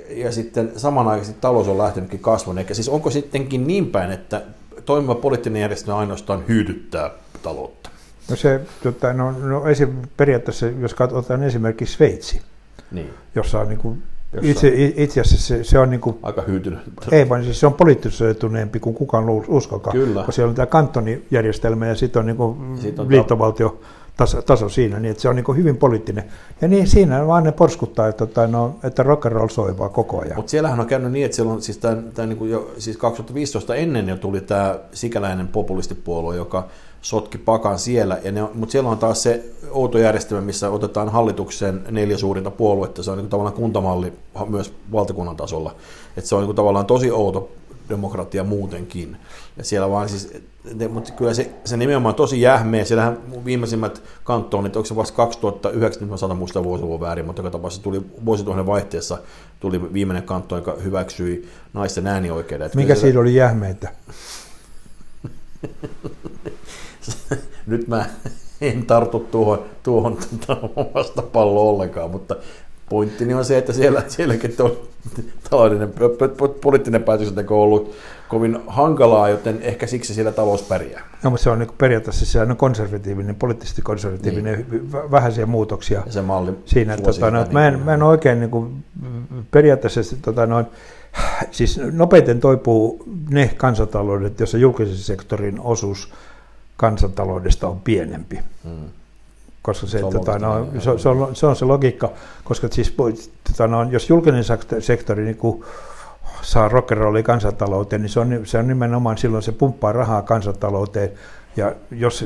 ja 0.09 0.31
sitten 0.31 0.71
samanaikaisesti 0.75 1.41
talous 1.41 1.67
on 1.67 1.77
lähtenytkin 1.77 2.19
kasvamaan. 2.19 2.57
Eikä 2.57 2.73
siis 2.73 2.89
onko 2.89 3.09
sittenkin 3.09 3.67
niin 3.67 3.87
päin, 3.87 4.11
että 4.11 4.41
toimiva 4.85 5.15
poliittinen 5.15 5.61
järjestelmä 5.61 5.99
ainoastaan 5.99 6.43
hyydyttää 6.47 7.11
taloutta? 7.43 7.89
No 8.29 8.35
se, 8.35 8.61
tota, 8.83 9.13
no, 9.13 9.31
no 9.31 9.67
esim, 9.67 9.89
periaatteessa, 10.17 10.65
jos 10.67 10.93
katsotaan 10.93 11.43
esimerkiksi 11.43 11.93
Sveitsi, 11.93 12.41
Niin. 12.91 13.09
jossa 13.35 13.59
on 13.59 13.67
niin 13.69 13.79
kuin, 13.79 14.03
Jossa- 14.33 14.49
itse, 14.49 14.71
itse 14.95 15.21
asiassa 15.21 15.47
se, 15.47 15.63
se 15.63 15.79
on 15.79 15.89
niin 15.89 16.01
kuin, 16.01 16.17
Aika 16.23 16.41
hyytynyt. 16.41 16.79
ei 17.11 17.29
vaan 17.29 17.43
siis 17.43 17.59
se 17.59 17.67
on 17.67 17.73
poliittisoituneempi 17.73 18.79
kuin 18.79 18.95
kukaan 18.95 19.25
uskokaan, 19.47 19.97
Kyllä. 19.97 20.23
kun 20.23 20.33
siellä 20.33 20.49
on 20.49 20.55
tämä 20.55 20.65
kantonijärjestelmä 20.65 21.87
ja 21.87 21.95
sitten 21.95 22.19
on, 22.19 22.25
niin 22.25 22.37
kuin 22.37 22.77
Sit 22.81 22.99
on 22.99 23.09
liittovaltio 23.09 23.81
taso, 24.17 24.41
taso 24.41 24.69
siinä, 24.69 24.99
niin 24.99 25.11
että 25.11 25.21
se 25.21 25.29
on 25.29 25.35
niin 25.35 25.57
hyvin 25.57 25.77
poliittinen. 25.77 26.23
Ja 26.61 26.67
niin 26.67 26.87
siinä 26.87 27.27
vaan 27.27 27.43
ne 27.43 27.51
porskuttaa, 27.51 28.07
että, 28.07 28.25
tota, 28.25 28.47
no, 28.47 28.75
että 28.83 29.03
rock 29.03 29.25
and 29.25 29.35
roll 29.35 29.47
soi 29.47 29.77
vaan 29.77 29.89
koko 29.89 30.21
ajan. 30.21 30.35
Mutta 30.35 30.49
siellähän 30.49 30.79
on 30.79 30.87
käynyt 30.87 31.11
niin, 31.11 31.25
että 31.25 31.43
on 31.43 31.61
siis, 31.61 31.77
tämän, 31.77 32.11
tämän 32.13 32.29
niin 32.29 32.37
kuin 32.37 32.51
jo, 32.51 32.71
siis 32.77 32.97
2015 32.97 33.75
ennen 33.75 34.09
jo 34.09 34.17
tuli 34.17 34.41
tämä 34.41 34.79
sikäläinen 34.91 35.47
populistipuolue, 35.47 36.35
joka 36.35 36.67
sotki 37.01 37.37
pakan 37.37 37.79
siellä, 37.79 38.19
ja 38.23 38.31
ne 38.31 38.41
mutta 38.53 38.71
siellä 38.71 38.89
on 38.89 38.97
taas 38.97 39.23
se 39.23 39.43
outo 39.71 39.97
järjestelmä, 39.97 40.41
missä 40.41 40.69
otetaan 40.69 41.09
hallitukseen 41.09 41.81
neljä 41.91 42.17
suurinta 42.17 42.51
puoluetta, 42.51 43.03
se 43.03 43.11
on 43.11 43.17
niin 43.17 43.23
kuin 43.23 43.29
tavallaan 43.29 43.55
kuntamalli 43.55 44.13
myös 44.47 44.73
valtakunnan 44.91 45.35
tasolla, 45.35 45.75
että 46.17 46.29
se 46.29 46.35
on 46.35 46.41
niin 46.41 46.47
kuin 46.47 46.55
tavallaan 46.55 46.85
tosi 46.85 47.11
outo 47.11 47.49
demokratia 47.89 48.43
muutenkin. 48.43 49.17
Ja 49.57 49.63
siellä 49.63 49.89
vaan 49.89 50.09
siis, 50.09 50.33
ne, 50.73 50.87
mutta 50.87 51.13
kyllä 51.13 51.33
se, 51.33 51.51
se 51.65 51.77
nimenomaan 51.77 52.15
tosi 52.15 52.41
jähmeä. 52.41 52.85
Siellähän 52.85 53.17
viimeisimmät 53.45 54.03
kantonit, 54.23 54.75
onko 54.75 54.85
se 54.85 54.95
vasta 54.95 55.15
2009, 55.15 56.01
nyt 56.01 56.09
mä 56.09 56.17
saatan 56.17 56.37
muistaa 56.37 56.63
vuosiluvun 56.63 56.99
väärin, 56.99 57.25
mutta 57.25 57.39
joka 57.39 57.51
tapauksessa 57.51 57.83
tuli 57.83 58.01
vuosituhannen 58.25 58.65
vaihteessa 58.65 59.17
tuli 59.59 59.93
viimeinen 59.93 60.23
kanto, 60.23 60.55
joka 60.55 60.75
hyväksyi 60.83 61.49
naisten 61.73 62.07
äänioikeuden. 62.07 62.65
Että 62.65 62.77
Mikä 62.77 62.95
siinä 62.95 63.19
oli 63.19 63.35
jähmeitä? 63.35 63.91
nyt 67.67 67.87
mä 67.87 68.05
en 68.61 68.85
tartu 68.85 69.19
tuohon, 69.19 69.65
tuohon 69.83 70.17
vastapalloon 70.95 71.67
ollenkaan, 71.67 72.11
mutta 72.11 72.35
pointtini 72.93 73.33
on 73.33 73.45
se, 73.45 73.57
että 73.57 73.73
siellä, 73.73 74.03
sielläkin 74.07 74.55
tuo 74.57 74.87
taloudellinen, 75.49 75.93
poliittinen 76.61 77.03
päätöksenteko 77.03 77.55
on 77.55 77.63
ollut 77.63 77.95
kovin 78.27 78.59
hankalaa, 78.67 79.29
joten 79.29 79.61
ehkä 79.61 79.87
siksi 79.87 80.13
siellä 80.13 80.31
talous 80.31 80.61
pärjää. 80.61 81.01
No, 81.23 81.29
mutta 81.29 81.43
se 81.43 81.49
on 81.49 81.59
niin 81.59 81.69
periaatteessa 81.77 82.25
se 82.25 82.39
on 82.39 82.57
konservatiivinen, 82.57 83.35
poliittisesti 83.35 83.81
konservatiivinen, 83.81 84.65
niin. 84.71 84.91
vähäisiä 84.91 85.45
muutoksia 85.45 86.03
Ja 86.05 86.11
se 86.11 86.21
malli 86.21 86.51
siinä. 86.65 86.93
Että, 86.93 87.11
tota, 87.11 87.31
no, 87.31 87.37
sitä 87.37 87.41
että 87.41 87.53
mä, 87.53 87.67
en, 87.67 87.73
niin 87.73 87.85
mä 87.85 87.93
en 87.93 88.03
oikein 88.03 88.39
niin 88.39 88.49
kuin, 88.49 88.83
periaatteessa, 89.51 90.01
tota, 90.21 90.45
noin, 90.45 90.65
siis 91.51 91.79
nopeiten 91.91 92.39
toipuu 92.39 93.03
ne 93.29 93.51
kansantaloudet, 93.57 94.39
joissa 94.39 94.57
julkisen 94.57 94.95
sektorin 94.95 95.59
osuus 95.59 96.13
kansantaloudesta 96.77 97.67
on 97.67 97.79
pienempi. 97.79 98.39
Mm. 98.63 98.89
Koska 99.63 99.87
se, 99.87 99.91
Se 99.91 99.99
se, 99.99 100.05
on 100.05 100.11
tota, 100.13 100.39
no, 100.39 100.67
se, 100.79 100.89
on- 100.91 100.99
se, 100.99 101.09
on, 101.09 101.35
se 101.35 101.45
on 101.47 101.55
se 101.55 101.65
logiikka, 101.65 102.09
koska 102.43 102.67
siis, 102.71 102.95
tota, 103.51 103.67
no, 103.67 103.83
jos 103.83 104.09
julkinen 104.09 104.43
sektor- 104.43 104.81
sektori 104.81 105.23
niin 105.23 105.37
kuin, 105.37 105.63
saa 106.41 106.67
rockerollia 106.69 107.23
kansantalouteen, 107.23 108.01
niin 108.01 108.09
se 108.09 108.19
on, 108.19 108.39
se 108.43 108.57
on 108.57 108.67
nimenomaan 108.67 109.17
silloin 109.17 109.43
se 109.43 109.51
pumppaa 109.51 109.91
rahaa 109.91 110.21
kansantalouteen, 110.21 111.11
ja 111.57 111.73
jos 111.91 112.25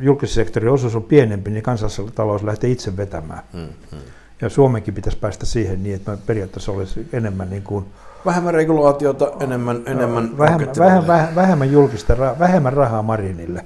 julkisen 0.00 0.34
sektorin 0.34 0.70
osuus 0.70 0.96
on 0.96 1.02
pienempi, 1.02 1.50
niin 1.50 1.62
kansantalous 1.62 2.42
lähtee 2.42 2.70
itse 2.70 2.96
vetämään. 2.96 3.42
Mm, 3.52 3.60
mm. 3.60 3.98
Ja 4.40 4.48
Suomenkin 4.48 4.94
pitäisi 4.94 5.18
päästä 5.18 5.46
siihen 5.46 5.82
niin, 5.82 5.94
että 5.94 6.18
periaatteessa 6.26 6.72
olisi 6.72 7.08
enemmän, 7.12 7.50
niin 7.50 7.62
kuin, 7.62 7.84
Vähemmän 8.26 8.54
regulaatiota, 8.54 9.32
enemmän, 9.40 9.82
enemmän 9.86 10.38
vähemmän, 10.38 10.68
vähemmän, 10.78 11.34
vähemmän, 11.34 11.72
julkista, 11.72 12.14
ra- 12.14 12.38
vähemmän 12.38 12.72
rahaa 12.72 13.02
Marinille. 13.02 13.64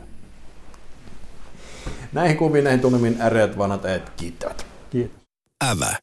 Näihin 2.12 2.36
kuviin, 2.36 2.64
näihin 2.64 2.80
tunnelmiin 2.80 3.20
äreät 3.20 3.58
vanhat 3.58 3.84
äijät 3.84 4.10
kiittävät. 4.10 4.66
Kiitos. 4.90 5.22
Ävä. 5.70 5.96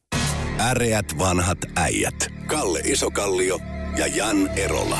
Äreät 0.60 1.06
vanhat 1.18 1.58
äijät. 1.76 2.28
Kalle 2.46 2.80
Isokallio 2.84 3.58
ja 3.98 4.06
Jan 4.06 4.50
Erola. 4.56 4.98